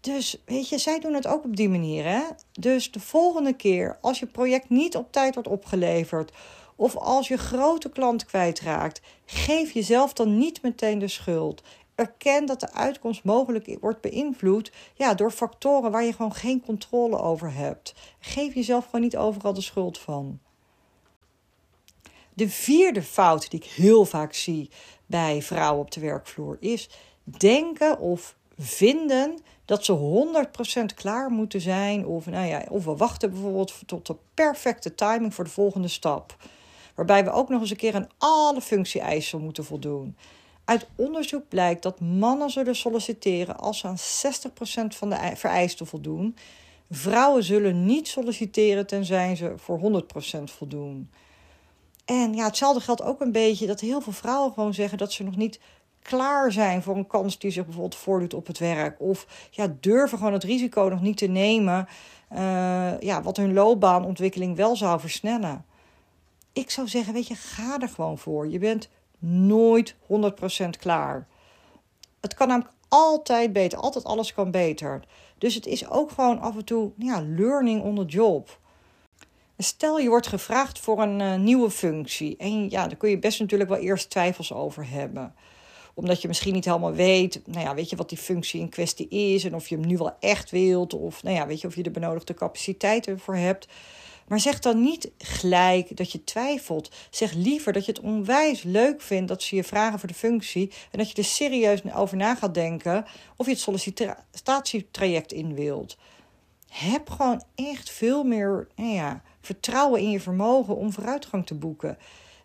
Dus 0.00 0.42
weet 0.44 0.68
je, 0.68 0.78
zij 0.78 0.98
doen 1.00 1.14
het 1.14 1.26
ook 1.26 1.44
op 1.44 1.56
die 1.56 1.68
manier. 1.68 2.04
Hè? 2.04 2.20
Dus 2.52 2.92
de 2.92 3.00
volgende 3.00 3.52
keer, 3.52 3.98
als 4.00 4.18
je 4.18 4.26
project 4.26 4.68
niet 4.68 4.96
op 4.96 5.12
tijd 5.12 5.34
wordt 5.34 5.48
opgeleverd. 5.48 6.32
Of 6.76 6.96
als 6.96 7.28
je 7.28 7.36
grote 7.36 7.90
klant 7.90 8.24
kwijtraakt, 8.24 9.00
geef 9.24 9.72
jezelf 9.72 10.12
dan 10.12 10.38
niet 10.38 10.62
meteen 10.62 10.98
de 10.98 11.08
schuld. 11.08 11.62
Erken 12.00 12.46
dat 12.46 12.60
de 12.60 12.72
uitkomst 12.72 13.24
mogelijk 13.24 13.76
wordt 13.80 14.00
beïnvloed 14.00 14.72
ja, 14.94 15.14
door 15.14 15.30
factoren 15.30 15.90
waar 15.90 16.04
je 16.04 16.12
gewoon 16.12 16.34
geen 16.34 16.62
controle 16.64 17.18
over 17.18 17.52
hebt. 17.52 17.94
Geef 18.20 18.54
jezelf 18.54 18.84
gewoon 18.84 19.00
niet 19.00 19.16
overal 19.16 19.52
de 19.52 19.60
schuld 19.60 19.98
van. 19.98 20.38
De 22.34 22.48
vierde 22.48 23.02
fout 23.02 23.50
die 23.50 23.60
ik 23.60 23.66
heel 23.66 24.04
vaak 24.04 24.34
zie 24.34 24.70
bij 25.06 25.42
vrouwen 25.42 25.80
op 25.80 25.90
de 25.90 26.00
werkvloer 26.00 26.56
is 26.60 26.88
denken 27.24 27.98
of 27.98 28.36
vinden 28.58 29.38
dat 29.64 29.84
ze 29.84 30.26
100% 30.82 30.94
klaar 30.94 31.30
moeten 31.30 31.60
zijn. 31.60 32.06
Of, 32.06 32.26
nou 32.26 32.46
ja, 32.46 32.64
of 32.68 32.84
we 32.84 32.96
wachten 32.96 33.30
bijvoorbeeld 33.30 33.74
tot 33.86 34.06
de 34.06 34.16
perfecte 34.34 34.94
timing 34.94 35.34
voor 35.34 35.44
de 35.44 35.50
volgende 35.50 35.88
stap. 35.88 36.36
Waarbij 36.94 37.24
we 37.24 37.30
ook 37.30 37.48
nog 37.48 37.60
eens 37.60 37.70
een 37.70 37.76
keer 37.76 37.94
aan 37.94 38.08
alle 38.18 38.60
functie-eisen 38.60 39.40
moeten 39.40 39.64
voldoen. 39.64 40.16
Uit 40.70 40.86
onderzoek 40.96 41.48
blijkt 41.48 41.82
dat 41.82 42.00
mannen 42.00 42.50
zullen 42.50 42.76
solliciteren 42.76 43.56
als 43.56 43.78
ze 43.78 43.86
aan 43.86 43.98
60% 43.98 44.96
van 44.96 45.10
de 45.10 45.32
vereisten 45.34 45.86
voldoen. 45.86 46.36
Vrouwen 46.90 47.44
zullen 47.44 47.86
niet 47.86 48.08
solliciteren 48.08 48.86
tenzij 48.86 49.36
ze 49.36 49.52
voor 49.56 50.04
100% 50.38 50.42
voldoen. 50.44 51.10
En 52.04 52.34
ja, 52.34 52.44
hetzelfde 52.44 52.80
geldt 52.80 53.02
ook 53.02 53.20
een 53.20 53.32
beetje 53.32 53.66
dat 53.66 53.80
heel 53.80 54.00
veel 54.00 54.12
vrouwen 54.12 54.52
gewoon 54.52 54.74
zeggen 54.74 54.98
dat 54.98 55.12
ze 55.12 55.22
nog 55.22 55.36
niet 55.36 55.60
klaar 56.02 56.52
zijn 56.52 56.82
voor 56.82 56.96
een 56.96 57.06
kans 57.06 57.38
die 57.38 57.50
zich 57.50 57.64
bijvoorbeeld 57.64 58.00
voordoet 58.00 58.34
op 58.34 58.46
het 58.46 58.58
werk. 58.58 59.00
Of 59.00 59.48
ja, 59.50 59.76
durven 59.80 60.18
gewoon 60.18 60.32
het 60.32 60.44
risico 60.44 60.82
nog 60.82 61.00
niet 61.00 61.16
te 61.16 61.26
nemen, 61.26 61.88
uh, 62.32 63.00
ja, 63.00 63.22
wat 63.22 63.36
hun 63.36 63.52
loopbaanontwikkeling 63.52 64.56
wel 64.56 64.76
zou 64.76 65.00
versnellen. 65.00 65.64
Ik 66.52 66.70
zou 66.70 66.88
zeggen, 66.88 67.12
weet 67.12 67.26
je, 67.26 67.34
ga 67.34 67.80
er 67.80 67.88
gewoon 67.88 68.18
voor. 68.18 68.48
Je 68.48 68.58
bent 68.58 68.88
nooit 69.20 69.94
100% 69.94 69.96
klaar. 70.78 71.28
Het 72.20 72.34
kan 72.34 72.48
namelijk 72.48 72.74
altijd 72.88 73.52
beter, 73.52 73.78
altijd 73.78 74.04
alles 74.04 74.34
kan 74.34 74.50
beter. 74.50 75.02
Dus 75.38 75.54
het 75.54 75.66
is 75.66 75.88
ook 75.88 76.10
gewoon 76.10 76.40
af 76.40 76.56
en 76.56 76.64
toe 76.64 76.90
ja, 76.96 77.22
learning 77.22 77.82
on 77.82 77.94
the 77.94 78.04
job. 78.04 78.58
Stel 79.58 79.98
je 79.98 80.08
wordt 80.08 80.26
gevraagd 80.26 80.78
voor 80.78 81.02
een 81.02 81.20
uh, 81.20 81.34
nieuwe 81.34 81.70
functie. 81.70 82.36
En 82.36 82.70
ja, 82.70 82.86
daar 82.86 82.96
kun 82.96 83.10
je 83.10 83.18
best 83.18 83.40
natuurlijk 83.40 83.70
wel 83.70 83.78
eerst 83.78 84.10
twijfels 84.10 84.52
over 84.52 84.90
hebben. 84.90 85.34
Omdat 85.94 86.22
je 86.22 86.28
misschien 86.28 86.54
niet 86.54 86.64
helemaal 86.64 86.92
weet, 86.92 87.40
nou 87.44 87.64
ja, 87.64 87.74
weet 87.74 87.90
je 87.90 87.96
wat 87.96 88.08
die 88.08 88.18
functie 88.18 88.60
in 88.60 88.68
kwestie 88.68 89.08
is. 89.08 89.44
En 89.44 89.54
of 89.54 89.68
je 89.68 89.76
hem 89.76 89.86
nu 89.86 89.96
wel 89.96 90.16
echt 90.20 90.50
wilt. 90.50 90.94
Of 90.94 91.22
nou 91.22 91.36
ja, 91.36 91.46
weet 91.46 91.60
je 91.60 91.66
of 91.66 91.74
je 91.74 91.82
de 91.82 91.90
benodigde 91.90 92.34
capaciteiten 92.34 93.18
voor 93.18 93.36
hebt. 93.36 93.68
Maar 94.30 94.40
zeg 94.40 94.58
dan 94.58 94.80
niet 94.80 95.10
gelijk 95.18 95.96
dat 95.96 96.12
je 96.12 96.24
twijfelt. 96.24 96.90
Zeg 97.10 97.32
liever 97.32 97.72
dat 97.72 97.84
je 97.84 97.92
het 97.92 98.00
onwijs 98.00 98.62
leuk 98.62 99.00
vindt 99.00 99.28
dat 99.28 99.42
ze 99.42 99.56
je 99.56 99.64
vragen 99.64 99.98
voor 99.98 100.08
de 100.08 100.14
functie. 100.14 100.72
En 100.90 100.98
dat 100.98 101.10
je 101.10 101.16
er 101.16 101.24
serieus 101.24 101.80
over 101.94 102.16
na 102.16 102.34
gaat 102.34 102.54
denken 102.54 103.04
of 103.36 103.46
je 103.46 103.52
het 103.52 103.60
sollicitatietraject 103.60 105.32
in 105.32 105.54
wilt. 105.54 105.96
heb 106.68 107.10
gewoon 107.10 107.42
echt 107.54 107.90
veel 107.90 108.24
meer 108.24 108.68
nou 108.76 108.92
ja, 108.92 109.22
vertrouwen 109.40 110.00
in 110.00 110.10
je 110.10 110.20
vermogen 110.20 110.76
om 110.76 110.92
vooruitgang 110.92 111.46
te 111.46 111.54
boeken. 111.54 111.98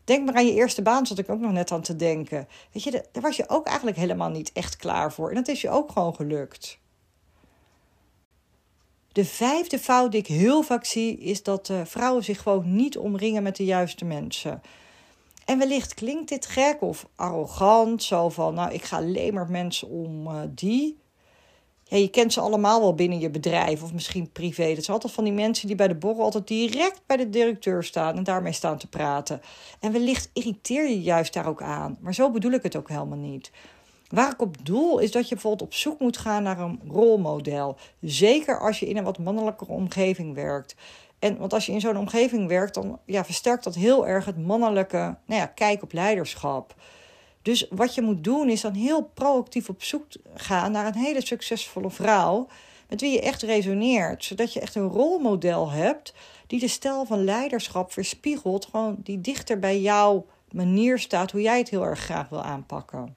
Denk 0.04 0.26
maar 0.26 0.36
aan 0.36 0.46
je 0.46 0.54
eerste 0.54 0.82
baan, 0.82 1.06
zat 1.06 1.18
ik 1.18 1.30
ook 1.30 1.40
nog 1.40 1.52
net 1.52 1.72
aan 1.72 1.82
te 1.82 1.96
denken. 1.96 2.48
Weet 2.72 2.84
je, 2.84 2.92
daar 3.12 3.24
was 3.24 3.36
je 3.36 3.50
ook 3.50 3.68
eigenlijk 3.68 3.98
helemaal 3.98 4.30
niet 4.30 4.52
echt 4.52 4.76
klaar 4.76 5.14
voor. 5.14 5.30
En 5.30 5.36
dat 5.36 5.48
is 5.48 5.62
je 5.62 5.70
ook 5.70 5.92
gewoon 5.92 6.16
gelukt. 6.16 6.80
De 9.16 9.26
vijfde 9.26 9.80
fout 9.80 10.12
die 10.12 10.20
ik 10.20 10.28
heel 10.28 10.62
vaak 10.62 10.86
zie, 10.86 11.18
is 11.18 11.44
dat 11.44 11.70
uh, 11.70 11.82
vrouwen 11.84 12.24
zich 12.24 12.42
gewoon 12.42 12.76
niet 12.76 12.98
omringen 12.98 13.44
met 13.44 13.56
de 13.56 13.66
juiste 13.66 14.06
mensen. 14.06 14.62
En 15.46 15.58
wellicht 15.58 15.94
klinkt 15.94 16.30
dit 16.30 16.46
gek 16.46 16.82
of 16.82 17.08
arrogant, 17.16 18.04
zo 18.04 18.30
van, 18.30 18.54
nou, 18.54 18.74
ik 18.74 18.84
ga 18.84 18.98
alleen 18.98 19.34
maar 19.34 19.50
mensen 19.50 19.88
om 19.88 20.28
uh, 20.28 20.42
die. 20.50 20.98
Ja, 21.84 21.98
je 21.98 22.08
kent 22.08 22.34
ze 22.34 22.40
allemaal 22.40 22.80
wel 22.80 22.96
binnen 22.96 23.20
je 23.20 23.30
bedrijf 23.30 23.84
of 23.84 23.94
misschien 23.94 24.32
privé. 24.32 24.74
Dat 24.74 24.84
zijn 24.84 24.98
altijd 24.98 25.14
van 25.14 25.24
die 25.24 25.34
mensen 25.34 25.68
die 25.68 25.76
bij 25.76 25.88
de 25.88 25.96
borrel 25.96 26.24
altijd 26.24 26.48
direct 26.48 27.02
bij 27.06 27.18
de 27.18 27.30
directeur 27.30 27.84
staan 27.84 28.18
en 28.18 28.24
daarmee 28.24 28.54
staan 28.54 28.78
te 28.78 28.88
praten. 28.88 29.42
En 29.80 29.92
wellicht 29.92 30.30
irriteer 30.34 30.90
je 30.90 31.02
juist 31.02 31.34
daar 31.34 31.48
ook 31.48 31.62
aan. 31.62 31.98
Maar 32.00 32.14
zo 32.14 32.32
bedoel 32.32 32.52
ik 32.52 32.64
het 32.64 32.76
ook 32.76 32.90
helemaal 32.90 33.18
niet. 33.18 33.52
Waar 34.08 34.32
ik 34.32 34.42
op 34.42 34.66
doel 34.66 35.00
is 35.00 35.12
dat 35.12 35.28
je 35.28 35.34
bijvoorbeeld 35.34 35.70
op 35.70 35.74
zoek 35.74 36.00
moet 36.00 36.18
gaan 36.18 36.44
naar 36.44 36.60
een 36.60 36.82
rolmodel. 36.88 37.78
Zeker 38.02 38.60
als 38.60 38.80
je 38.80 38.86
in 38.86 38.98
een 38.98 39.04
wat 39.04 39.20
mannelijke 39.20 39.68
omgeving 39.68 40.34
werkt. 40.34 40.76
En 41.20 41.38
want 41.38 41.54
als 41.54 41.66
je 41.66 41.72
in 41.72 41.80
zo'n 41.80 41.98
omgeving 41.98 42.48
werkt, 42.48 42.74
dan 42.74 43.00
ja, 43.06 43.26
versterkt 43.26 43.64
dat 43.64 43.76
heel 43.76 44.08
erg 44.08 44.26
het 44.26 44.46
mannelijke 44.46 45.18
nou 45.26 45.42
ja, 45.42 45.46
kijk 45.46 45.84
op 45.84 45.94
leiderschap. 45.94 46.76
Dus 47.42 47.68
wat 47.70 47.96
je 47.96 48.02
moet 48.02 48.24
doen 48.24 48.50
is 48.50 48.62
dan 48.62 48.74
heel 48.74 49.04
proactief 49.14 49.70
op 49.70 49.84
zoek 49.84 50.06
gaan 50.34 50.72
naar 50.72 50.86
een 50.86 50.96
hele 50.96 51.26
succesvolle 51.26 51.90
vrouw 51.90 52.48
met 52.90 53.02
wie 53.02 53.12
je 53.12 53.22
echt 53.22 53.42
resoneert, 53.42 54.24
zodat 54.24 54.54
je 54.54 54.60
echt 54.60 54.76
een 54.76 54.88
rolmodel 54.88 55.72
hebt 55.72 56.14
die 56.48 56.60
de 56.60 56.68
stijl 56.68 57.06
van 57.06 57.24
leiderschap 57.24 57.94
weerspiegelt, 57.94 58.66
gewoon 58.66 58.98
die 59.04 59.22
dichter 59.22 59.60
bij 59.60 59.82
jouw 59.82 60.26
manier 60.52 61.00
staat, 61.00 61.32
hoe 61.32 61.42
jij 61.42 61.58
het 61.58 61.70
heel 61.70 61.86
erg 61.86 62.00
graag 62.00 62.30
wil 62.30 62.42
aanpakken. 62.42 63.16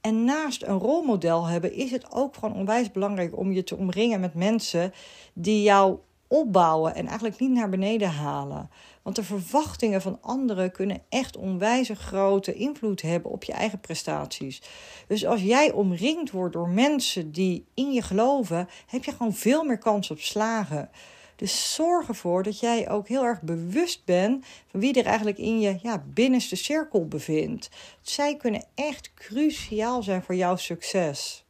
En 0.00 0.24
naast 0.24 0.62
een 0.62 0.78
rolmodel 0.78 1.46
hebben 1.46 1.72
is 1.72 1.90
het 1.90 2.12
ook 2.12 2.34
gewoon 2.34 2.54
onwijs 2.54 2.90
belangrijk 2.90 3.36
om 3.36 3.52
je 3.52 3.64
te 3.64 3.76
omringen 3.76 4.20
met 4.20 4.34
mensen 4.34 4.92
die 5.34 5.62
jou 5.62 5.98
opbouwen 6.28 6.94
en 6.94 7.06
eigenlijk 7.06 7.38
niet 7.38 7.50
naar 7.50 7.68
beneden 7.68 8.10
halen. 8.10 8.70
Want 9.02 9.16
de 9.16 9.22
verwachtingen 9.22 10.02
van 10.02 10.18
anderen 10.20 10.72
kunnen 10.72 11.02
echt 11.08 11.36
onwijs 11.36 11.90
grote 11.94 12.54
invloed 12.54 13.02
hebben 13.02 13.30
op 13.30 13.44
je 13.44 13.52
eigen 13.52 13.80
prestaties. 13.80 14.62
Dus 15.06 15.26
als 15.26 15.42
jij 15.42 15.72
omringd 15.72 16.30
wordt 16.30 16.52
door 16.52 16.68
mensen 16.68 17.32
die 17.32 17.66
in 17.74 17.92
je 17.92 18.02
geloven, 18.02 18.68
heb 18.86 19.04
je 19.04 19.12
gewoon 19.12 19.34
veel 19.34 19.64
meer 19.64 19.78
kans 19.78 20.10
op 20.10 20.20
slagen. 20.20 20.90
Dus 21.38 21.74
zorg 21.74 22.08
ervoor 22.08 22.42
dat 22.42 22.60
jij 22.60 22.90
ook 22.90 23.08
heel 23.08 23.24
erg 23.24 23.42
bewust 23.42 24.04
bent 24.04 24.46
van 24.70 24.80
wie 24.80 24.92
er 24.92 25.06
eigenlijk 25.06 25.38
in 25.38 25.60
je 25.60 25.78
ja, 25.82 26.04
binnenste 26.06 26.56
cirkel 26.56 27.08
bevindt. 27.08 27.68
Zij 28.00 28.36
kunnen 28.36 28.64
echt 28.74 29.14
cruciaal 29.14 30.02
zijn 30.02 30.22
voor 30.22 30.34
jouw 30.34 30.56
succes. 30.56 31.44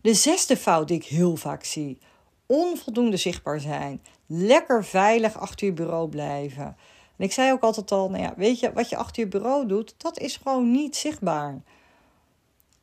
De 0.00 0.14
zesde 0.14 0.56
fout 0.56 0.88
die 0.88 0.96
ik 0.96 1.04
heel 1.04 1.36
vaak 1.36 1.64
zie: 1.64 1.98
onvoldoende 2.46 3.16
zichtbaar 3.16 3.60
zijn. 3.60 4.02
Lekker 4.26 4.84
veilig 4.84 5.38
achter 5.38 5.66
je 5.66 5.72
bureau 5.72 6.08
blijven. 6.08 6.76
En 7.16 7.24
ik 7.24 7.32
zei 7.32 7.52
ook 7.52 7.62
altijd 7.62 7.92
al: 7.92 8.10
nou 8.10 8.22
ja, 8.22 8.34
weet 8.36 8.60
je, 8.60 8.72
wat 8.72 8.88
je 8.88 8.96
achter 8.96 9.22
je 9.22 9.28
bureau 9.28 9.66
doet, 9.66 9.94
dat 9.96 10.18
is 10.18 10.36
gewoon 10.36 10.70
niet 10.70 10.96
zichtbaar. 10.96 11.62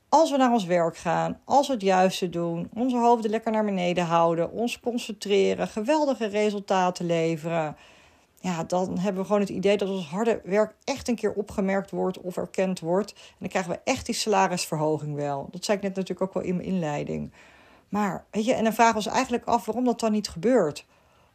Als 0.09 0.31
we 0.31 0.37
naar 0.37 0.51
ons 0.51 0.65
werk 0.65 0.97
gaan, 0.97 1.39
als 1.45 1.67
we 1.67 1.73
het 1.73 1.81
juiste 1.81 2.29
doen, 2.29 2.69
onze 2.73 2.97
hoofden 2.97 3.31
lekker 3.31 3.51
naar 3.51 3.65
beneden 3.65 4.05
houden, 4.05 4.51
ons 4.51 4.79
concentreren, 4.79 5.67
geweldige 5.67 6.25
resultaten 6.25 7.05
leveren, 7.05 7.75
ja, 8.39 8.63
dan 8.63 8.97
hebben 8.97 9.21
we 9.21 9.27
gewoon 9.27 9.41
het 9.41 9.49
idee 9.49 9.77
dat 9.77 9.89
ons 9.89 10.05
harde 10.05 10.41
werk 10.43 10.75
echt 10.83 11.07
een 11.07 11.15
keer 11.15 11.33
opgemerkt 11.33 11.91
wordt 11.91 12.21
of 12.21 12.37
erkend 12.37 12.79
wordt. 12.79 13.11
En 13.13 13.35
dan 13.39 13.49
krijgen 13.49 13.71
we 13.71 13.79
echt 13.83 14.05
die 14.05 14.15
salarisverhoging 14.15 15.15
wel. 15.15 15.47
Dat 15.51 15.65
zei 15.65 15.77
ik 15.77 15.83
net 15.83 15.95
natuurlijk 15.95 16.29
ook 16.29 16.33
wel 16.33 16.43
in 16.43 16.55
mijn 16.55 16.67
inleiding. 16.67 17.31
Maar 17.89 18.25
weet 18.31 18.45
je, 18.45 18.53
en 18.53 18.63
dan 18.63 18.73
vragen 18.73 18.93
we 18.93 19.05
ons 19.05 19.15
eigenlijk 19.15 19.45
af 19.45 19.65
waarom 19.65 19.85
dat 19.85 19.99
dan 19.99 20.11
niet 20.11 20.29
gebeurt. 20.29 20.85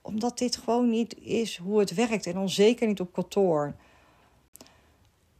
Omdat 0.02 0.38
dit 0.38 0.56
gewoon 0.56 0.90
niet 0.90 1.18
is 1.18 1.56
hoe 1.56 1.78
het 1.78 1.94
werkt 1.94 2.26
en 2.26 2.34
dan 2.34 2.50
zeker 2.50 2.86
niet 2.86 3.00
op 3.00 3.12
kantoor 3.12 3.74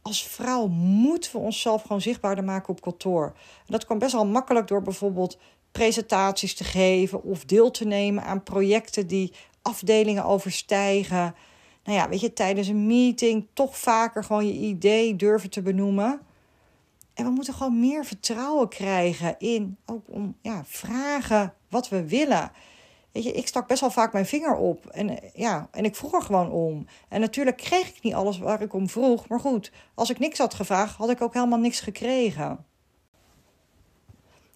als 0.03 0.23
vrouw 0.27 0.67
moeten 0.67 1.31
we 1.31 1.37
onszelf 1.37 1.81
gewoon 1.81 2.01
zichtbaarder 2.01 2.43
maken 2.43 2.69
op 2.69 2.81
kantoor. 2.81 3.33
Dat 3.65 3.85
kan 3.85 3.99
best 3.99 4.13
wel 4.13 4.25
makkelijk 4.25 4.67
door 4.67 4.81
bijvoorbeeld 4.81 5.37
presentaties 5.71 6.55
te 6.55 6.63
geven 6.63 7.23
of 7.23 7.45
deel 7.45 7.71
te 7.71 7.85
nemen 7.85 8.23
aan 8.23 8.43
projecten 8.43 9.07
die 9.07 9.33
afdelingen 9.61 10.25
overstijgen. 10.25 11.35
Nou 11.83 11.97
ja, 11.97 12.09
weet 12.09 12.19
je, 12.19 12.33
tijdens 12.33 12.67
een 12.67 12.87
meeting 12.87 13.47
toch 13.53 13.77
vaker 13.77 14.23
gewoon 14.23 14.47
je 14.47 14.53
idee 14.53 15.15
durven 15.15 15.49
te 15.49 15.61
benoemen. 15.61 16.21
En 17.13 17.25
we 17.25 17.31
moeten 17.31 17.53
gewoon 17.53 17.79
meer 17.79 18.05
vertrouwen 18.05 18.69
krijgen 18.69 19.35
in 19.39 19.77
ook 19.85 20.03
om 20.07 20.35
ja, 20.41 20.63
vragen 20.65 21.53
wat 21.69 21.89
we 21.89 22.07
willen. 22.07 22.51
Ik 23.13 23.47
stak 23.47 23.67
best 23.67 23.81
wel 23.81 23.91
vaak 23.91 24.13
mijn 24.13 24.25
vinger 24.25 24.55
op. 24.55 24.85
En, 24.85 25.09
eh, 25.09 25.29
ja, 25.33 25.67
en 25.71 25.85
ik 25.85 25.95
vroeg 25.95 26.13
er 26.13 26.21
gewoon 26.21 26.51
om. 26.51 26.85
En 27.09 27.19
natuurlijk 27.19 27.57
kreeg 27.57 27.87
ik 27.87 28.03
niet 28.03 28.13
alles 28.13 28.37
waar 28.37 28.61
ik 28.61 28.73
om 28.73 28.89
vroeg. 28.89 29.27
Maar 29.27 29.39
goed, 29.39 29.71
als 29.93 30.09
ik 30.09 30.19
niks 30.19 30.37
had 30.37 30.53
gevraagd, 30.53 30.95
had 30.95 31.09
ik 31.09 31.21
ook 31.21 31.33
helemaal 31.33 31.59
niks 31.59 31.79
gekregen. 31.79 32.65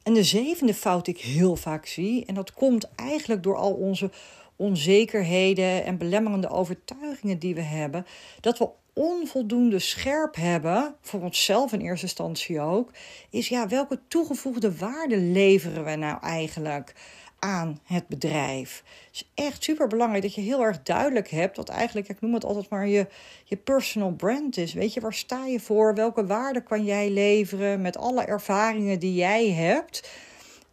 En 0.03 0.13
de 0.13 0.23
zevende 0.23 0.73
fout 0.73 1.05
die 1.05 1.13
ik 1.13 1.21
heel 1.21 1.55
vaak 1.55 1.85
zie, 1.85 2.25
en 2.25 2.33
dat 2.33 2.53
komt 2.53 2.89
eigenlijk 2.95 3.43
door 3.43 3.55
al 3.55 3.73
onze 3.73 4.11
onzekerheden 4.55 5.83
en 5.83 5.97
belemmerende 5.97 6.49
overtuigingen 6.49 7.39
die 7.39 7.55
we 7.55 7.61
hebben, 7.61 8.05
dat 8.41 8.57
we 8.57 8.69
onvoldoende 8.93 9.79
scherp 9.79 10.35
hebben, 10.35 10.95
voor 11.01 11.21
onszelf 11.21 11.73
in 11.73 11.81
eerste 11.81 12.05
instantie 12.05 12.61
ook, 12.61 12.91
is 13.29 13.47
ja, 13.47 13.67
welke 13.67 13.99
toegevoegde 14.07 14.77
waarde 14.77 15.17
leveren 15.17 15.83
we 15.83 15.95
nou 15.95 16.21
eigenlijk? 16.21 16.93
Aan 17.39 17.79
het 17.83 18.07
bedrijf. 18.07 18.83
Het 19.05 19.15
is 19.15 19.31
echt 19.33 19.63
super 19.63 19.87
belangrijk 19.87 20.23
dat 20.23 20.35
je 20.35 20.41
heel 20.41 20.63
erg 20.63 20.83
duidelijk 20.83 21.29
hebt 21.29 21.57
wat 21.57 21.69
eigenlijk, 21.69 22.09
ik 22.09 22.21
noem 22.21 22.33
het 22.33 22.45
altijd 22.45 22.69
maar, 22.69 22.87
je, 22.87 23.07
je 23.43 23.55
personal 23.55 24.11
brand 24.11 24.57
is. 24.57 24.73
Weet 24.73 24.93
je, 24.93 24.99
waar 24.99 25.13
sta 25.13 25.45
je 25.45 25.59
voor? 25.59 25.95
Welke 25.95 26.25
waarde 26.25 26.63
kan 26.63 26.83
jij 26.83 27.09
leveren 27.09 27.81
met 27.81 27.97
alle 27.97 28.23
ervaringen 28.23 28.99
die 28.99 29.13
jij 29.13 29.51
hebt? 29.51 30.09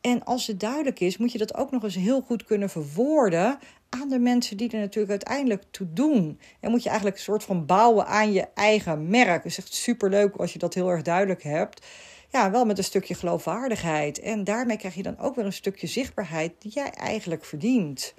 En 0.01 0.25
als 0.25 0.47
het 0.47 0.61
duidelijk 0.61 1.01
is, 1.01 1.17
moet 1.17 1.33
je 1.33 1.39
dat 1.39 1.55
ook 1.55 1.71
nog 1.71 1.83
eens 1.83 1.95
heel 1.95 2.21
goed 2.21 2.45
kunnen 2.45 2.71
verwoorden 2.71 3.59
aan 3.89 4.09
de 4.09 4.19
mensen 4.19 4.57
die 4.57 4.71
er 4.71 4.79
natuurlijk 4.79 5.11
uiteindelijk 5.11 5.63
toe 5.71 5.93
doen. 5.93 6.39
En 6.61 6.71
moet 6.71 6.83
je 6.83 6.89
eigenlijk 6.89 7.19
een 7.19 7.25
soort 7.25 7.45
van 7.45 7.67
bouwen 7.67 8.07
aan 8.07 8.33
je 8.33 8.47
eigen 8.55 9.09
merk. 9.09 9.43
Het 9.43 9.53
is 9.53 9.59
echt 9.59 9.75
super 9.75 10.11
leuk 10.11 10.37
als 10.37 10.53
je 10.53 10.59
dat 10.59 10.75
heel 10.75 10.91
erg 10.91 11.03
duidelijk 11.03 11.43
hebt 11.43 11.87
ja, 12.35 12.51
wel 12.51 12.65
met 12.65 12.79
een 12.79 12.85
stukje 12.85 13.15
geloofwaardigheid. 13.15 14.21
En 14.21 14.45
daarmee 14.45 14.77
krijg 14.77 14.95
je 14.95 15.03
dan 15.03 15.19
ook 15.19 15.35
weer 15.35 15.45
een 15.45 15.53
stukje 15.53 15.87
zichtbaarheid 15.87 16.53
die 16.59 16.73
jij 16.73 16.91
eigenlijk 16.91 17.45
verdient. 17.45 18.15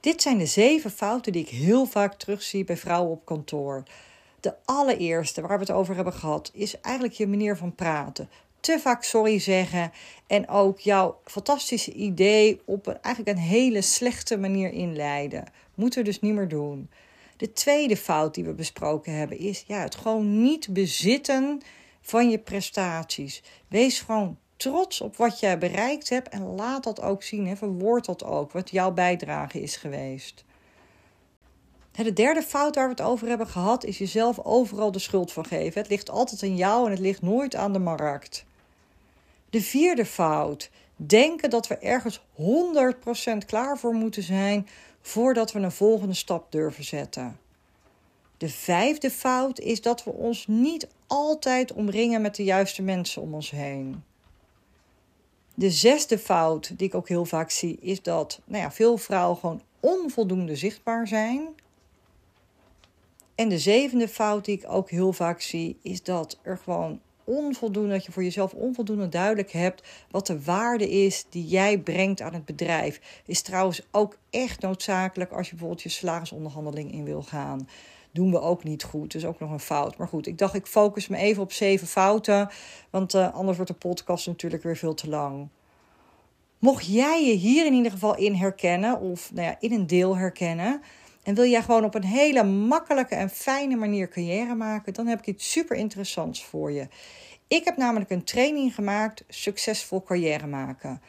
Dit 0.00 0.22
zijn 0.22 0.38
de 0.38 0.46
zeven 0.46 0.90
fouten 0.90 1.32
die 1.32 1.42
ik 1.42 1.48
heel 1.48 1.86
vaak 1.86 2.14
terugzie 2.14 2.64
bij 2.64 2.76
vrouwen 2.76 3.10
op 3.10 3.24
kantoor. 3.24 3.82
De 4.40 4.54
allereerste 4.64 5.40
waar 5.40 5.58
we 5.58 5.64
het 5.64 5.72
over 5.72 5.94
hebben 5.94 6.12
gehad 6.12 6.50
is 6.54 6.80
eigenlijk 6.80 7.14
je 7.14 7.26
manier 7.26 7.56
van 7.56 7.74
praten. 7.74 8.30
Te 8.60 8.78
vaak 8.78 9.02
sorry 9.02 9.38
zeggen 9.38 9.92
en 10.26 10.48
ook 10.48 10.78
jouw 10.78 11.20
fantastische 11.24 11.92
idee 11.92 12.60
op 12.64 12.88
eigenlijk 12.88 13.38
een 13.38 13.44
hele 13.44 13.82
slechte 13.82 14.38
manier 14.38 14.72
inleiden. 14.72 15.44
Moeten 15.74 15.98
we 15.98 16.04
dus 16.04 16.20
niet 16.20 16.34
meer 16.34 16.48
doen. 16.48 16.90
De 17.36 17.52
tweede 17.52 17.96
fout 17.96 18.34
die 18.34 18.44
we 18.44 18.54
besproken 18.54 19.14
hebben 19.14 19.38
is 19.38 19.64
ja, 19.66 19.80
het 19.80 19.94
gewoon 19.94 20.42
niet 20.42 20.68
bezitten 20.72 21.62
van 22.02 22.30
je 22.30 22.38
prestaties. 22.38 23.42
Wees 23.68 24.00
gewoon 24.00 24.38
trots 24.56 25.00
op 25.00 25.16
wat 25.16 25.40
jij 25.40 25.58
bereikt 25.58 26.08
hebt 26.08 26.28
en 26.28 26.42
laat 26.42 26.84
dat 26.84 27.02
ook 27.02 27.22
zien. 27.22 27.46
Hè. 27.46 27.56
Verwoord 27.56 28.04
dat 28.04 28.24
ook, 28.24 28.52
wat 28.52 28.70
jouw 28.70 28.92
bijdrage 28.92 29.60
is 29.60 29.76
geweest. 29.76 30.44
De 31.92 32.12
derde 32.12 32.42
fout 32.42 32.74
waar 32.74 32.84
we 32.84 32.90
het 32.90 33.00
over 33.00 33.28
hebben 33.28 33.46
gehad, 33.46 33.84
is 33.84 33.98
jezelf 33.98 34.38
overal 34.38 34.92
de 34.92 34.98
schuld 34.98 35.32
van 35.32 35.44
geven. 35.46 35.80
Het 35.80 35.90
ligt 35.90 36.10
altijd 36.10 36.42
aan 36.42 36.56
jou 36.56 36.84
en 36.84 36.90
het 36.90 37.00
ligt 37.00 37.22
nooit 37.22 37.54
aan 37.54 37.72
de 37.72 37.78
markt. 37.78 38.44
De 39.50 39.62
vierde 39.62 40.06
fout, 40.06 40.70
denken 40.96 41.50
dat 41.50 41.66
we 41.66 41.78
ergens 41.78 42.22
100% 43.34 43.46
klaar 43.46 43.78
voor 43.78 43.94
moeten 43.94 44.22
zijn 44.22 44.68
voordat 45.00 45.52
we 45.52 45.60
een 45.60 45.72
volgende 45.72 46.14
stap 46.14 46.52
durven 46.52 46.84
zetten. 46.84 47.38
De 48.42 48.48
vijfde 48.48 49.10
fout 49.10 49.58
is 49.58 49.80
dat 49.80 50.04
we 50.04 50.10
ons 50.10 50.46
niet 50.46 50.88
altijd 51.06 51.72
omringen 51.72 52.22
met 52.22 52.34
de 52.34 52.44
juiste 52.44 52.82
mensen 52.82 53.22
om 53.22 53.34
ons 53.34 53.50
heen. 53.50 54.02
De 55.54 55.70
zesde 55.70 56.18
fout 56.18 56.78
die 56.78 56.86
ik 56.86 56.94
ook 56.94 57.08
heel 57.08 57.24
vaak 57.24 57.50
zie 57.50 57.78
is 57.80 58.02
dat 58.02 58.40
nou 58.44 58.62
ja, 58.62 58.72
veel 58.72 58.96
vrouwen 58.96 59.36
gewoon 59.36 59.62
onvoldoende 59.80 60.56
zichtbaar 60.56 61.08
zijn. 61.08 61.48
En 63.34 63.48
de 63.48 63.58
zevende 63.58 64.08
fout 64.08 64.44
die 64.44 64.56
ik 64.56 64.64
ook 64.68 64.90
heel 64.90 65.12
vaak 65.12 65.40
zie 65.40 65.78
is 65.82 66.02
dat 66.02 66.38
er 66.42 66.58
gewoon 66.58 67.00
onvoldoende, 67.24 67.90
dat 67.90 68.04
je 68.04 68.12
voor 68.12 68.24
jezelf 68.24 68.54
onvoldoende 68.54 69.08
duidelijk 69.08 69.52
hebt 69.52 69.82
wat 70.10 70.26
de 70.26 70.42
waarde 70.42 70.90
is 70.90 71.24
die 71.28 71.46
jij 71.46 71.78
brengt 71.78 72.20
aan 72.20 72.34
het 72.34 72.44
bedrijf. 72.44 73.22
Is 73.26 73.42
trouwens 73.42 73.82
ook 73.90 74.18
echt 74.30 74.60
noodzakelijk 74.60 75.30
als 75.32 75.46
je 75.46 75.50
bijvoorbeeld 75.52 75.82
je 75.82 75.88
salarisonderhandeling 75.88 76.92
in 76.92 77.04
wil 77.04 77.22
gaan. 77.22 77.68
Doen 78.12 78.30
we 78.30 78.40
ook 78.40 78.64
niet 78.64 78.82
goed. 78.82 79.12
Dus 79.12 79.24
ook 79.24 79.40
nog 79.40 79.50
een 79.50 79.60
fout. 79.60 79.96
Maar 79.96 80.08
goed, 80.08 80.26
ik 80.26 80.38
dacht 80.38 80.54
ik 80.54 80.66
focus 80.66 81.08
me 81.08 81.16
even 81.16 81.42
op 81.42 81.52
zeven 81.52 81.86
fouten. 81.86 82.50
Want 82.90 83.14
uh, 83.14 83.34
anders 83.34 83.56
wordt 83.56 83.72
de 83.72 83.78
podcast 83.78 84.26
natuurlijk 84.26 84.62
weer 84.62 84.76
veel 84.76 84.94
te 84.94 85.08
lang. 85.08 85.48
Mocht 86.58 86.86
jij 86.86 87.26
je 87.26 87.32
hier 87.32 87.66
in 87.66 87.72
ieder 87.72 87.92
geval 87.92 88.16
in 88.16 88.34
herkennen, 88.34 89.00
of 89.00 89.32
nou 89.32 89.46
ja, 89.46 89.56
in 89.60 89.72
een 89.72 89.86
deel 89.86 90.16
herkennen, 90.16 90.82
en 91.22 91.34
wil 91.34 91.44
jij 91.44 91.62
gewoon 91.62 91.84
op 91.84 91.94
een 91.94 92.04
hele 92.04 92.44
makkelijke 92.44 93.14
en 93.14 93.30
fijne 93.30 93.76
manier 93.76 94.08
carrière 94.08 94.54
maken, 94.54 94.92
dan 94.92 95.06
heb 95.06 95.18
ik 95.18 95.26
iets 95.26 95.50
super 95.50 95.76
interessants 95.76 96.44
voor 96.44 96.72
je. 96.72 96.88
Ik 97.48 97.64
heb 97.64 97.76
namelijk 97.76 98.10
een 98.10 98.24
training 98.24 98.74
gemaakt, 98.74 99.24
Succesvol 99.28 100.02
Carrière 100.02 100.46
Maken. 100.46 101.00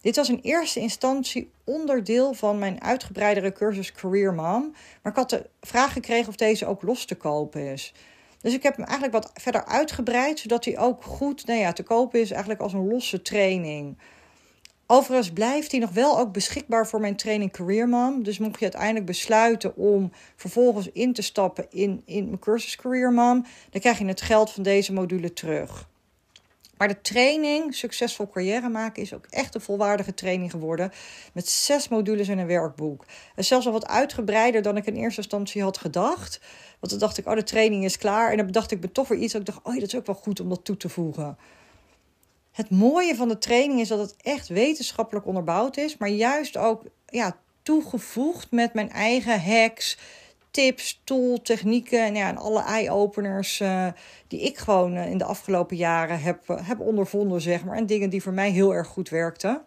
Dit 0.00 0.16
was 0.16 0.28
in 0.28 0.40
eerste 0.42 0.80
instantie 0.80 1.50
onderdeel 1.64 2.34
van 2.34 2.58
mijn 2.58 2.82
uitgebreidere 2.82 3.52
cursus 3.52 3.92
Career 3.92 4.34
Mom. 4.34 4.74
Maar 5.02 5.12
ik 5.12 5.18
had 5.18 5.30
de 5.30 5.46
vraag 5.60 5.92
gekregen 5.92 6.28
of 6.28 6.36
deze 6.36 6.66
ook 6.66 6.82
los 6.82 7.04
te 7.04 7.14
kopen 7.14 7.72
is. 7.72 7.92
Dus 8.40 8.54
ik 8.54 8.62
heb 8.62 8.76
hem 8.76 8.84
eigenlijk 8.84 9.24
wat 9.24 9.30
verder 9.34 9.64
uitgebreid, 9.64 10.38
zodat 10.38 10.64
hij 10.64 10.78
ook 10.78 11.02
goed 11.04 11.46
nou 11.46 11.58
ja, 11.58 11.72
te 11.72 11.82
kopen 11.82 12.20
is, 12.20 12.30
eigenlijk 12.30 12.60
als 12.60 12.72
een 12.72 12.88
losse 12.88 13.22
training. 13.22 13.98
Overigens 14.86 15.32
blijft 15.32 15.70
hij 15.70 15.80
nog 15.80 15.90
wel 15.90 16.18
ook 16.18 16.32
beschikbaar 16.32 16.86
voor 16.86 17.00
mijn 17.00 17.16
training 17.16 17.52
Career 17.52 17.88
Mom. 17.88 18.22
Dus 18.22 18.38
mocht 18.38 18.58
je 18.58 18.62
uiteindelijk 18.62 19.06
besluiten 19.06 19.76
om 19.76 20.12
vervolgens 20.36 20.90
in 20.92 21.12
te 21.12 21.22
stappen 21.22 21.66
in, 21.70 22.02
in 22.04 22.24
mijn 22.24 22.38
cursus 22.38 22.76
Career 22.76 23.12
Mom, 23.12 23.44
dan 23.70 23.80
krijg 23.80 23.98
je 23.98 24.04
het 24.04 24.20
geld 24.20 24.50
van 24.50 24.62
deze 24.62 24.92
module 24.92 25.32
terug. 25.32 25.89
Maar 26.80 26.88
de 26.88 27.00
training 27.00 27.74
Succesvol 27.74 28.28
Carrière 28.28 28.68
maken 28.68 29.02
is 29.02 29.14
ook 29.14 29.26
echt 29.30 29.54
een 29.54 29.60
volwaardige 29.60 30.14
training 30.14 30.50
geworden. 30.50 30.92
Met 31.32 31.48
zes 31.48 31.88
modules 31.88 32.28
en 32.28 32.38
een 32.38 32.46
werkboek. 32.46 33.04
En 33.34 33.44
zelfs 33.44 33.66
al 33.66 33.72
wat 33.72 33.86
uitgebreider 33.86 34.62
dan 34.62 34.76
ik 34.76 34.86
in 34.86 34.96
eerste 34.96 35.20
instantie 35.20 35.62
had 35.62 35.78
gedacht. 35.78 36.40
Want 36.78 36.92
toen 36.92 36.98
dacht 36.98 37.18
ik, 37.18 37.26
oh, 37.26 37.34
de 37.34 37.42
training 37.42 37.84
is 37.84 37.98
klaar. 37.98 38.30
En 38.30 38.36
dan 38.36 38.46
bedacht 38.46 38.70
ik 38.70 38.80
me 38.80 38.92
toch 38.92 39.08
weer 39.08 39.18
iets. 39.18 39.32
Dat 39.32 39.40
ik 39.40 39.46
dacht, 39.46 39.66
oh, 39.66 39.74
dat 39.74 39.82
is 39.82 39.94
ook 39.94 40.06
wel 40.06 40.14
goed 40.14 40.40
om 40.40 40.48
dat 40.48 40.64
toe 40.64 40.76
te 40.76 40.88
voegen. 40.88 41.38
Het 42.50 42.70
mooie 42.70 43.14
van 43.14 43.28
de 43.28 43.38
training 43.38 43.80
is 43.80 43.88
dat 43.88 43.98
het 43.98 44.14
echt 44.22 44.48
wetenschappelijk 44.48 45.26
onderbouwd 45.26 45.76
is, 45.76 45.96
maar 45.96 46.08
juist 46.08 46.56
ook 46.56 46.84
ja, 47.06 47.36
toegevoegd 47.62 48.50
met 48.50 48.74
mijn 48.74 48.90
eigen 48.90 49.42
hacks, 49.42 49.98
tips, 50.50 51.00
tools, 51.04 51.40
technieken 51.42 52.04
en, 52.04 52.14
ja, 52.14 52.28
en 52.28 52.36
alle 52.36 52.62
eye-openers 52.62 53.60
uh, 53.60 53.86
die 54.28 54.40
ik 54.40 54.58
gewoon 54.58 54.96
uh, 54.96 55.10
in 55.10 55.18
de 55.18 55.24
afgelopen 55.24 55.76
jaren 55.76 56.20
heb, 56.20 56.50
uh, 56.50 56.68
heb 56.68 56.80
ondervonden, 56.80 57.40
zeg 57.40 57.64
maar. 57.64 57.76
En 57.76 57.86
dingen 57.86 58.10
die 58.10 58.22
voor 58.22 58.32
mij 58.32 58.50
heel 58.50 58.74
erg 58.74 58.86
goed 58.86 59.08
werkten. 59.08 59.62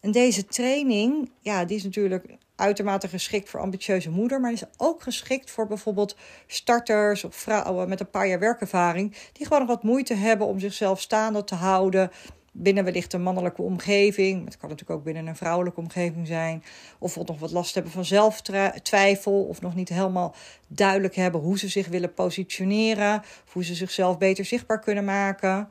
En 0.00 0.10
deze 0.10 0.44
training, 0.44 1.30
ja, 1.40 1.64
die 1.64 1.76
is 1.76 1.84
natuurlijk 1.84 2.36
uitermate 2.56 3.08
geschikt 3.08 3.48
voor 3.48 3.60
ambitieuze 3.60 4.10
moeder, 4.10 4.40
maar 4.40 4.52
is 4.52 4.62
ook 4.76 5.02
geschikt 5.02 5.50
voor 5.50 5.66
bijvoorbeeld 5.66 6.16
starters 6.46 7.24
of 7.24 7.34
vrouwen 7.34 7.88
met 7.88 8.00
een 8.00 8.10
paar 8.10 8.28
jaar 8.28 8.38
werkervaring, 8.38 9.16
die 9.32 9.46
gewoon 9.46 9.58
nog 9.58 9.68
wat 9.68 9.82
moeite 9.82 10.14
hebben 10.14 10.46
om 10.46 10.60
zichzelf 10.60 11.00
staande 11.00 11.44
te 11.44 11.54
houden 11.54 12.10
binnen 12.58 12.84
wellicht 12.84 13.12
een 13.12 13.22
mannelijke 13.22 13.62
omgeving. 13.62 14.44
Het 14.44 14.56
kan 14.56 14.68
natuurlijk 14.68 14.98
ook 14.98 15.04
binnen 15.04 15.26
een 15.26 15.36
vrouwelijke 15.36 15.80
omgeving 15.80 16.26
zijn. 16.26 16.58
Of 16.58 16.98
bijvoorbeeld 16.98 17.28
nog 17.28 17.48
wat 17.48 17.58
last 17.58 17.74
hebben 17.74 17.92
van 17.92 18.04
zelftwijfel. 18.04 19.44
Of 19.44 19.60
nog 19.60 19.74
niet 19.74 19.88
helemaal 19.88 20.34
duidelijk 20.68 21.14
hebben 21.14 21.40
hoe 21.40 21.58
ze 21.58 21.68
zich 21.68 21.88
willen 21.88 22.14
positioneren. 22.14 23.22
Hoe 23.52 23.64
ze 23.64 23.74
zichzelf 23.74 24.18
beter 24.18 24.44
zichtbaar 24.44 24.80
kunnen 24.80 25.04
maken. 25.04 25.68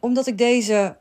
Omdat 0.00 0.26
ik 0.26 0.38
deze 0.38 0.96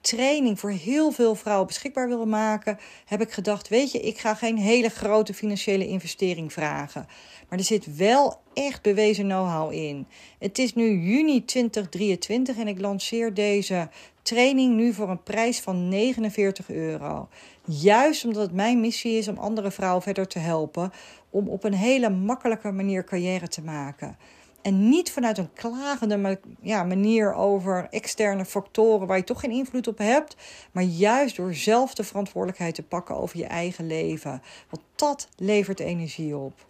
training 0.00 0.60
voor 0.60 0.70
heel 0.70 1.10
veel 1.10 1.34
vrouwen 1.34 1.66
beschikbaar 1.66 2.08
willen 2.08 2.28
maken, 2.28 2.78
heb 3.04 3.20
ik 3.20 3.32
gedacht: 3.32 3.68
weet 3.68 3.92
je, 3.92 4.00
ik 4.00 4.18
ga 4.18 4.34
geen 4.34 4.58
hele 4.58 4.88
grote 4.88 5.34
financiële 5.34 5.86
investering 5.86 6.52
vragen. 6.52 7.06
Maar 7.48 7.58
er 7.58 7.64
zit 7.64 7.96
wel 7.96 8.40
echt 8.54 8.82
bewezen 8.82 9.24
know-how 9.24 9.72
in. 9.72 10.06
Het 10.38 10.58
is 10.58 10.74
nu 10.74 11.00
juni 11.00 11.44
2023 11.44 12.56
en 12.56 12.68
ik 12.68 12.80
lanceer 12.80 13.34
deze 13.34 13.88
training 14.22 14.74
nu 14.74 14.92
voor 14.92 15.10
een 15.10 15.22
prijs 15.22 15.60
van 15.60 15.88
49 15.88 16.70
euro. 16.70 17.28
Juist 17.64 18.24
omdat 18.24 18.42
het 18.42 18.52
mijn 18.52 18.80
missie 18.80 19.18
is 19.18 19.28
om 19.28 19.38
andere 19.38 19.70
vrouwen 19.70 20.02
verder 20.02 20.26
te 20.26 20.38
helpen 20.38 20.92
om 21.30 21.48
op 21.48 21.64
een 21.64 21.74
hele 21.74 22.10
makkelijke 22.10 22.70
manier 22.70 23.04
carrière 23.04 23.48
te 23.48 23.62
maken. 23.62 24.16
En 24.62 24.88
niet 24.88 25.10
vanuit 25.12 25.38
een 25.38 25.52
klagende 25.52 26.38
manier 26.62 27.34
over 27.34 27.86
externe 27.90 28.44
factoren 28.44 29.06
waar 29.06 29.16
je 29.16 29.24
toch 29.24 29.40
geen 29.40 29.50
invloed 29.50 29.86
op 29.86 29.98
hebt. 29.98 30.36
Maar 30.72 30.82
juist 30.82 31.36
door 31.36 31.54
zelf 31.54 31.94
de 31.94 32.04
verantwoordelijkheid 32.04 32.74
te 32.74 32.82
pakken 32.82 33.16
over 33.16 33.38
je 33.38 33.46
eigen 33.46 33.86
leven. 33.86 34.42
Want 34.70 34.82
dat 34.94 35.28
levert 35.36 35.80
energie 35.80 36.36
op. 36.36 36.68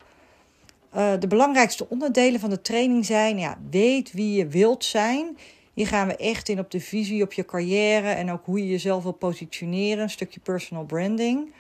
Uh, 0.97 1.13
de 1.19 1.27
belangrijkste 1.27 1.89
onderdelen 1.89 2.41
van 2.41 2.51
de 2.51 2.61
training 2.61 3.05
zijn: 3.05 3.39
ja, 3.39 3.59
weet 3.71 4.13
wie 4.13 4.37
je 4.37 4.47
wilt 4.47 4.85
zijn. 4.85 5.39
Hier 5.75 5.87
gaan 5.87 6.07
we 6.07 6.17
echt 6.17 6.49
in 6.49 6.59
op 6.59 6.71
de 6.71 6.81
visie 6.81 7.23
op 7.23 7.33
je 7.33 7.45
carrière 7.45 8.09
en 8.09 8.31
ook 8.31 8.45
hoe 8.45 8.59
je 8.59 8.69
jezelf 8.69 9.03
wil 9.03 9.13
positioneren. 9.13 10.03
Een 10.03 10.11
stukje 10.11 10.41
personal 10.41 10.85
branding. 10.85 11.53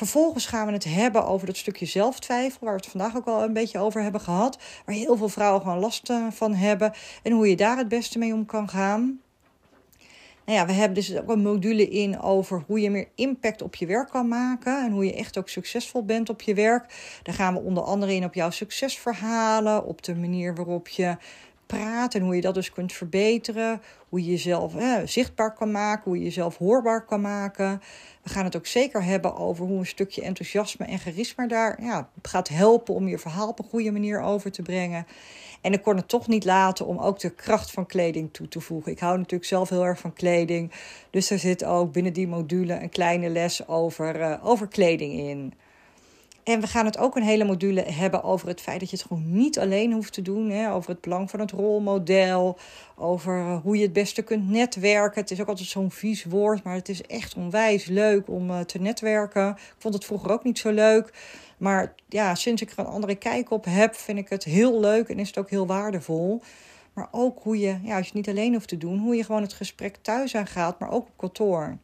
Vervolgens 0.00 0.46
gaan 0.46 0.66
we 0.66 0.72
het 0.72 0.84
hebben 0.84 1.26
over 1.26 1.46
dat 1.46 1.56
stukje 1.56 1.86
zelftwijfel, 1.86 2.58
waar 2.60 2.74
we 2.74 2.80
het 2.80 2.90
vandaag 2.90 3.16
ook 3.16 3.26
al 3.26 3.42
een 3.42 3.52
beetje 3.52 3.78
over 3.78 4.02
hebben 4.02 4.20
gehad. 4.20 4.58
Waar 4.84 4.94
heel 4.94 5.16
veel 5.16 5.28
vrouwen 5.28 5.62
gewoon 5.62 5.78
last 5.78 6.10
eh, 6.10 6.26
van 6.30 6.54
hebben. 6.54 6.92
En 7.22 7.32
hoe 7.32 7.48
je 7.48 7.56
daar 7.56 7.76
het 7.76 7.88
beste 7.88 8.18
mee 8.18 8.32
om 8.32 8.46
kan 8.46 8.68
gaan. 8.68 9.20
Nou 10.44 10.58
ja, 10.58 10.66
we 10.66 10.72
hebben 10.72 10.94
dus 10.94 11.16
ook 11.16 11.28
een 11.28 11.42
module 11.42 11.88
in 11.88 12.20
over 12.20 12.62
hoe 12.66 12.80
je 12.80 12.90
meer 12.90 13.08
impact 13.14 13.62
op 13.62 13.74
je 13.74 13.86
werk 13.86 14.08
kan 14.08 14.28
maken. 14.28 14.84
En 14.84 14.92
hoe 14.92 15.04
je 15.04 15.14
echt 15.14 15.38
ook 15.38 15.48
succesvol 15.48 16.04
bent 16.04 16.28
op 16.28 16.40
je 16.42 16.54
werk. 16.54 17.18
Daar 17.22 17.34
gaan 17.34 17.54
we 17.54 17.60
onder 17.60 17.82
andere 17.82 18.14
in 18.14 18.24
op 18.24 18.34
jouw 18.34 18.50
succesverhalen. 18.50 19.84
Op 19.84 20.02
de 20.02 20.14
manier 20.14 20.54
waarop 20.54 20.88
je 20.88 21.16
praat 21.76 22.14
en 22.14 22.22
hoe 22.22 22.34
je 22.34 22.40
dat 22.40 22.54
dus 22.54 22.72
kunt 22.72 22.92
verbeteren. 22.92 23.82
Hoe 24.08 24.24
je 24.24 24.30
jezelf 24.30 24.74
zichtbaar 25.04 25.54
kan 25.54 25.70
maken, 25.70 26.04
hoe 26.04 26.18
je 26.18 26.24
jezelf 26.24 26.56
hoorbaar 26.56 27.04
kan 27.04 27.20
maken. 27.20 27.80
We 28.22 28.30
gaan 28.30 28.44
het 28.44 28.56
ook 28.56 28.66
zeker 28.66 29.04
hebben 29.04 29.36
over 29.36 29.66
hoe 29.66 29.78
een 29.78 29.86
stukje 29.86 30.22
enthousiasme 30.22 30.86
en 30.86 30.98
charisma 30.98 31.46
daar 31.46 31.82
ja, 31.82 32.08
gaat 32.22 32.48
helpen 32.48 32.94
om 32.94 33.08
je 33.08 33.18
verhaal 33.18 33.48
op 33.48 33.58
een 33.58 33.68
goede 33.68 33.90
manier 33.90 34.20
over 34.20 34.52
te 34.52 34.62
brengen. 34.62 35.06
En 35.60 35.72
ik 35.72 35.82
kon 35.82 35.96
het 35.96 36.08
toch 36.08 36.28
niet 36.28 36.44
laten 36.44 36.86
om 36.86 36.98
ook 36.98 37.18
de 37.18 37.30
kracht 37.30 37.70
van 37.70 37.86
kleding 37.86 38.32
toe 38.32 38.48
te 38.48 38.60
voegen. 38.60 38.92
Ik 38.92 38.98
hou 38.98 39.16
natuurlijk 39.16 39.44
zelf 39.44 39.68
heel 39.68 39.84
erg 39.84 39.98
van 39.98 40.12
kleding. 40.12 40.72
Dus 41.10 41.30
er 41.30 41.38
zit 41.38 41.64
ook 41.64 41.92
binnen 41.92 42.12
die 42.12 42.28
module 42.28 42.82
een 42.82 42.88
kleine 42.88 43.28
les 43.28 43.68
over, 43.68 44.20
uh, 44.20 44.46
over 44.46 44.68
kleding 44.68 45.12
in. 45.12 45.54
En 46.42 46.60
we 46.60 46.66
gaan 46.66 46.84
het 46.84 46.98
ook 46.98 47.16
een 47.16 47.22
hele 47.22 47.44
module 47.44 47.80
hebben 47.80 48.22
over 48.22 48.48
het 48.48 48.60
feit 48.60 48.80
dat 48.80 48.90
je 48.90 48.96
het 48.96 49.06
gewoon 49.06 49.32
niet 49.32 49.58
alleen 49.58 49.92
hoeft 49.92 50.12
te 50.12 50.22
doen. 50.22 50.50
Hè? 50.50 50.72
Over 50.72 50.90
het 50.90 51.00
belang 51.00 51.30
van 51.30 51.40
het 51.40 51.50
rolmodel. 51.50 52.58
Over 52.96 53.38
eh, 53.38 53.60
hoe 53.62 53.76
je 53.76 53.82
het 53.82 53.92
beste 53.92 54.22
kunt 54.22 54.48
netwerken. 54.48 55.20
Het 55.20 55.30
is 55.30 55.40
ook 55.40 55.48
altijd 55.48 55.68
zo'n 55.68 55.90
vies 55.90 56.24
woord, 56.24 56.62
maar 56.62 56.74
het 56.74 56.88
is 56.88 57.02
echt 57.02 57.34
onwijs 57.34 57.86
leuk 57.86 58.28
om 58.28 58.50
uh, 58.50 58.60
te 58.60 58.78
netwerken. 58.78 59.48
Ik 59.48 59.74
vond 59.78 59.94
het 59.94 60.04
vroeger 60.04 60.30
ook 60.30 60.44
niet 60.44 60.58
zo 60.58 60.70
leuk. 60.70 61.12
Maar 61.58 61.94
ja, 62.08 62.34
sinds 62.34 62.62
ik 62.62 62.70
er 62.70 62.78
een 62.78 62.86
andere 62.86 63.14
kijk 63.14 63.50
op 63.50 63.64
heb, 63.64 63.94
vind 63.94 64.18
ik 64.18 64.28
het 64.28 64.44
heel 64.44 64.80
leuk 64.80 65.08
en 65.08 65.18
is 65.18 65.28
het 65.28 65.38
ook 65.38 65.50
heel 65.50 65.66
waardevol. 65.66 66.42
Maar 66.92 67.08
ook 67.10 67.42
hoe 67.42 67.58
je, 67.58 67.78
ja, 67.82 67.96
als 67.96 68.06
je 68.08 68.12
het 68.16 68.26
niet 68.26 68.28
alleen 68.28 68.52
hoeft 68.52 68.68
te 68.68 68.78
doen, 68.78 68.98
hoe 68.98 69.16
je 69.16 69.24
gewoon 69.24 69.42
het 69.42 69.52
gesprek 69.52 69.96
thuis 69.96 70.34
aangaat, 70.34 70.78
maar 70.78 70.90
ook 70.90 71.06
op 71.06 71.16
kantoor. 71.16 71.78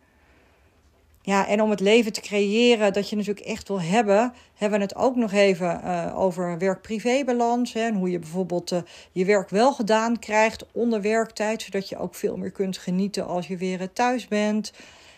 Ja, 1.26 1.46
en 1.46 1.62
om 1.62 1.70
het 1.70 1.80
leven 1.80 2.12
te 2.12 2.20
creëren 2.20 2.92
dat 2.92 3.10
je 3.10 3.16
natuurlijk 3.16 3.46
echt 3.46 3.68
wil 3.68 3.80
hebben, 3.80 4.32
hebben 4.54 4.78
we 4.78 4.84
het 4.84 4.96
ook 4.96 5.16
nog 5.16 5.32
even 5.32 5.80
uh, 5.84 6.18
over 6.18 6.58
werk-privé-balans. 6.58 7.74
En 7.74 7.94
hoe 7.94 8.10
je 8.10 8.18
bijvoorbeeld 8.18 8.72
uh, 8.72 8.78
je 9.12 9.24
werk 9.24 9.50
wel 9.50 9.72
gedaan 9.72 10.18
krijgt 10.18 10.66
onder 10.72 11.00
werktijd, 11.00 11.62
zodat 11.62 11.88
je 11.88 11.98
ook 11.98 12.14
veel 12.14 12.36
meer 12.36 12.50
kunt 12.50 12.78
genieten 12.78 13.26
als 13.26 13.46
je 13.46 13.56
weer 13.56 13.92
thuis 13.92 14.28
bent. 14.28 14.72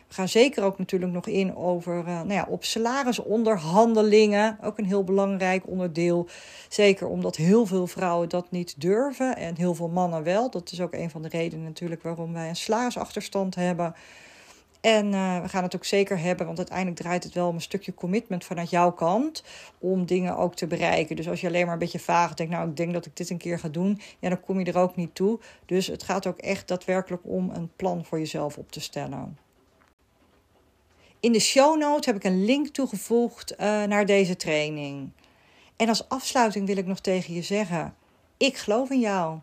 We 0.09 0.15
gaan 0.15 0.29
zeker 0.29 0.65
ook 0.65 0.79
natuurlijk 0.79 1.13
nog 1.13 1.27
in 1.27 1.57
over 1.57 2.05
nou 2.05 2.33
ja, 2.33 2.47
op 2.49 2.65
salarisonderhandelingen. 2.65 4.59
Ook 4.63 4.79
een 4.79 4.87
heel 4.87 5.05
belangrijk 5.05 5.67
onderdeel. 5.67 6.29
Zeker 6.69 7.07
omdat 7.07 7.37
heel 7.37 7.67
veel 7.67 7.87
vrouwen 7.87 8.29
dat 8.29 8.51
niet 8.51 8.75
durven 8.81 9.37
en 9.37 9.57
heel 9.57 9.75
veel 9.75 9.89
mannen 9.89 10.23
wel. 10.23 10.51
Dat 10.51 10.73
is 10.73 10.81
ook 10.81 10.95
een 10.95 11.11
van 11.11 11.23
de 11.23 11.29
redenen 11.29 11.65
natuurlijk 11.65 12.03
waarom 12.03 12.33
wij 12.33 12.49
een 12.49 12.57
salarisachterstand 12.57 13.55
hebben. 13.55 13.95
En 14.81 15.13
uh, 15.13 15.41
we 15.41 15.49
gaan 15.49 15.63
het 15.63 15.75
ook 15.75 15.85
zeker 15.85 16.19
hebben, 16.19 16.47
want 16.47 16.59
uiteindelijk 16.59 16.97
draait 16.97 17.25
het 17.25 17.35
wel 17.35 17.49
om 17.49 17.55
een 17.55 17.61
stukje 17.61 17.95
commitment 17.95 18.45
vanuit 18.45 18.71
jouw 18.71 18.93
kant 18.93 19.45
om 19.79 20.07
dingen 20.07 20.37
ook 20.37 20.55
te 20.55 20.67
bereiken. 20.67 21.17
Dus 21.17 21.29
als 21.29 21.41
je 21.41 21.47
alleen 21.47 21.65
maar 21.65 21.73
een 21.73 21.79
beetje 21.79 21.99
vaag 21.99 22.35
denkt, 22.35 22.53
nou 22.53 22.69
ik 22.69 22.77
denk 22.77 22.93
dat 22.93 23.07
ik 23.07 23.17
dit 23.17 23.31
een 23.31 23.39
keer 23.39 23.59
ga 23.59 23.69
doen, 23.69 24.01
ja, 24.19 24.29
dan 24.29 24.41
kom 24.41 24.59
je 24.59 24.65
er 24.65 24.79
ook 24.79 24.97
niet 24.97 25.15
toe. 25.15 25.39
Dus 25.67 25.87
het 25.87 26.03
gaat 26.03 26.27
ook 26.27 26.39
echt 26.39 26.69
daadwerkelijk 26.69 27.23
om 27.25 27.51
een 27.51 27.71
plan 27.77 28.05
voor 28.05 28.19
jezelf 28.19 28.59
op 28.59 28.73
te 28.73 28.81
stellen. 28.81 29.39
In 31.21 31.33
de 31.33 31.41
show 31.41 31.79
notes 31.79 32.07
heb 32.07 32.17
ik 32.17 32.25
een 32.25 32.45
link 32.45 32.67
toegevoegd 32.69 33.53
uh, 33.53 33.59
naar 33.85 34.07
deze 34.07 34.37
training. 34.37 35.11
En 35.77 35.89
als 35.89 36.09
afsluiting 36.09 36.67
wil 36.67 36.77
ik 36.77 36.87
nog 36.87 37.01
tegen 37.01 37.35
je 37.35 37.43
zeggen: 37.43 37.95
ik 38.37 38.57
geloof 38.57 38.91
in 38.91 39.01
jou. 39.01 39.39